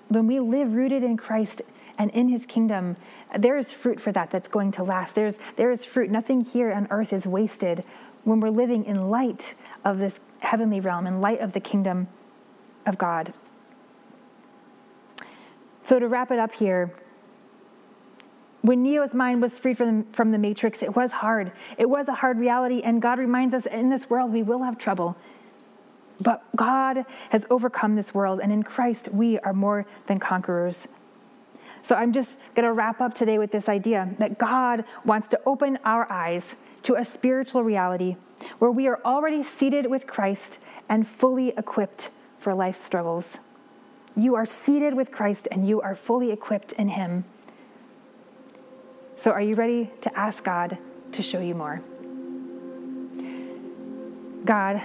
when 0.08 0.26
we 0.26 0.40
live 0.40 0.74
rooted 0.74 1.02
in 1.02 1.16
Christ 1.16 1.62
and 1.96 2.10
in 2.10 2.28
his 2.28 2.46
kingdom, 2.46 2.96
there 3.36 3.56
is 3.56 3.72
fruit 3.72 4.00
for 4.00 4.12
that 4.12 4.30
that's 4.30 4.48
going 4.48 4.72
to 4.72 4.82
last. 4.82 5.14
There's, 5.14 5.38
there 5.56 5.70
is 5.70 5.84
fruit. 5.84 6.10
Nothing 6.10 6.42
here 6.42 6.72
on 6.72 6.86
earth 6.90 7.12
is 7.12 7.26
wasted 7.26 7.84
when 8.24 8.40
we're 8.40 8.50
living 8.50 8.84
in 8.84 9.10
light 9.10 9.54
of 9.84 9.98
this 9.98 10.20
heavenly 10.40 10.80
realm, 10.80 11.06
in 11.06 11.20
light 11.20 11.40
of 11.40 11.52
the 11.52 11.60
kingdom 11.60 12.08
of 12.86 12.98
God. 12.98 13.32
So, 15.84 15.98
to 15.98 16.06
wrap 16.06 16.30
it 16.30 16.38
up 16.38 16.52
here, 16.54 16.92
when 18.62 18.82
Neo's 18.82 19.14
mind 19.14 19.40
was 19.40 19.58
freed 19.58 19.78
from, 19.78 20.04
from 20.12 20.32
the 20.32 20.38
matrix, 20.38 20.82
it 20.82 20.96
was 20.96 21.12
hard. 21.12 21.52
It 21.76 21.88
was 21.88 22.08
a 22.08 22.14
hard 22.14 22.38
reality, 22.38 22.82
and 22.82 23.00
God 23.00 23.18
reminds 23.18 23.54
us 23.54 23.66
in 23.66 23.88
this 23.90 24.10
world 24.10 24.32
we 24.32 24.42
will 24.42 24.62
have 24.62 24.78
trouble. 24.78 25.16
But 26.20 26.42
God 26.56 27.06
has 27.30 27.46
overcome 27.48 27.94
this 27.94 28.12
world, 28.12 28.40
and 28.42 28.52
in 28.52 28.64
Christ 28.64 29.08
we 29.12 29.38
are 29.40 29.52
more 29.52 29.86
than 30.06 30.18
conquerors. 30.18 30.88
So 31.82 31.94
I'm 31.94 32.12
just 32.12 32.36
going 32.54 32.64
to 32.64 32.72
wrap 32.72 33.00
up 33.00 33.14
today 33.14 33.38
with 33.38 33.52
this 33.52 33.68
idea 33.68 34.10
that 34.18 34.38
God 34.38 34.84
wants 35.04 35.28
to 35.28 35.40
open 35.46 35.78
our 35.84 36.10
eyes 36.10 36.56
to 36.82 36.96
a 36.96 37.04
spiritual 37.04 37.62
reality 37.62 38.16
where 38.58 38.70
we 38.70 38.88
are 38.88 39.00
already 39.04 39.42
seated 39.42 39.86
with 39.86 40.06
Christ 40.06 40.58
and 40.88 41.06
fully 41.06 41.50
equipped 41.50 42.10
for 42.38 42.54
life's 42.54 42.84
struggles. 42.84 43.38
You 44.16 44.34
are 44.34 44.46
seated 44.46 44.94
with 44.94 45.12
Christ 45.12 45.46
and 45.50 45.68
you 45.68 45.80
are 45.80 45.94
fully 45.94 46.32
equipped 46.32 46.72
in 46.72 46.88
Him. 46.88 47.24
So, 49.18 49.32
are 49.32 49.40
you 49.40 49.56
ready 49.56 49.90
to 50.02 50.16
ask 50.16 50.44
God 50.44 50.78
to 51.10 51.22
show 51.24 51.40
you 51.40 51.56
more? 51.56 51.82
God, 54.44 54.80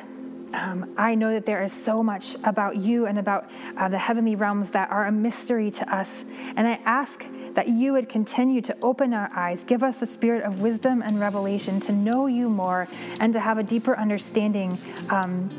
um, 0.56 0.92
I 0.98 1.14
know 1.14 1.32
that 1.34 1.46
there 1.46 1.62
is 1.62 1.72
so 1.72 2.02
much 2.02 2.34
about 2.44 2.78
you 2.78 3.06
and 3.06 3.20
about 3.20 3.48
uh, 3.78 3.90
the 3.90 4.00
heavenly 4.00 4.34
realms 4.34 4.72
that 4.72 4.90
are 4.90 5.06
a 5.06 5.12
mystery 5.12 5.70
to 5.70 5.96
us. 5.96 6.26
And 6.56 6.68
I 6.68 6.80
ask 6.84 7.24
that 7.54 7.68
you 7.68 7.94
would 7.94 8.10
continue 8.10 8.62
to 8.62 8.76
open 8.82 9.14
our 9.14 9.30
eyes, 9.36 9.64
give 9.64 9.84
us 9.84 9.98
the 9.98 10.08
spirit 10.08 10.44
of 10.44 10.64
wisdom 10.64 11.04
and 11.04 11.20
revelation 11.20 11.80
to 11.82 11.92
know 11.92 12.26
you 12.26 12.50
more 12.50 12.88
and 13.20 13.34
to 13.34 13.40
have 13.40 13.60
a 13.60 13.64
deeper 13.64 13.96
understanding. 13.96 14.80
Um, 15.12 15.52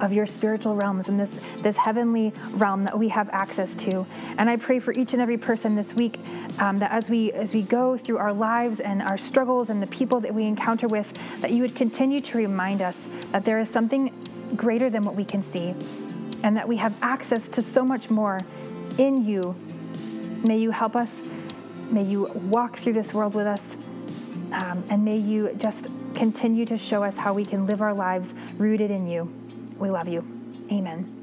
of 0.00 0.12
your 0.12 0.26
spiritual 0.26 0.74
realms 0.74 1.08
and 1.08 1.18
this, 1.18 1.40
this 1.58 1.76
heavenly 1.76 2.32
realm 2.50 2.82
that 2.82 2.98
we 2.98 3.08
have 3.08 3.28
access 3.30 3.74
to. 3.76 4.06
And 4.38 4.50
I 4.50 4.56
pray 4.56 4.80
for 4.80 4.92
each 4.92 5.12
and 5.12 5.22
every 5.22 5.38
person 5.38 5.76
this 5.76 5.94
week 5.94 6.18
um, 6.58 6.78
that 6.78 6.90
as 6.90 7.08
we 7.08 7.32
as 7.32 7.54
we 7.54 7.62
go 7.62 7.96
through 7.96 8.18
our 8.18 8.32
lives 8.32 8.80
and 8.80 9.02
our 9.02 9.18
struggles 9.18 9.70
and 9.70 9.82
the 9.82 9.86
people 9.86 10.20
that 10.20 10.34
we 10.34 10.44
encounter 10.44 10.88
with, 10.88 11.12
that 11.40 11.50
you 11.50 11.62
would 11.62 11.74
continue 11.74 12.20
to 12.20 12.38
remind 12.38 12.82
us 12.82 13.08
that 13.32 13.44
there 13.44 13.58
is 13.58 13.68
something 13.68 14.12
greater 14.56 14.90
than 14.90 15.04
what 15.04 15.14
we 15.14 15.24
can 15.24 15.42
see, 15.42 15.74
and 16.42 16.56
that 16.56 16.68
we 16.68 16.76
have 16.76 16.96
access 17.02 17.48
to 17.48 17.62
so 17.62 17.84
much 17.84 18.10
more 18.10 18.40
in 18.98 19.24
you. 19.24 19.56
May 20.44 20.58
you 20.58 20.70
help 20.70 20.94
us. 20.94 21.22
May 21.90 22.04
you 22.04 22.26
walk 22.26 22.76
through 22.76 22.94
this 22.94 23.12
world 23.12 23.34
with 23.34 23.46
us. 23.46 23.76
Um, 24.52 24.84
and 24.88 25.04
may 25.04 25.16
you 25.16 25.52
just 25.56 25.88
continue 26.14 26.64
to 26.66 26.78
show 26.78 27.02
us 27.02 27.16
how 27.16 27.34
we 27.34 27.44
can 27.44 27.66
live 27.66 27.82
our 27.82 27.94
lives 27.94 28.34
rooted 28.56 28.90
in 28.90 29.06
you. 29.06 29.32
We 29.78 29.90
love 29.90 30.08
you. 30.08 30.24
Amen. 30.70 31.13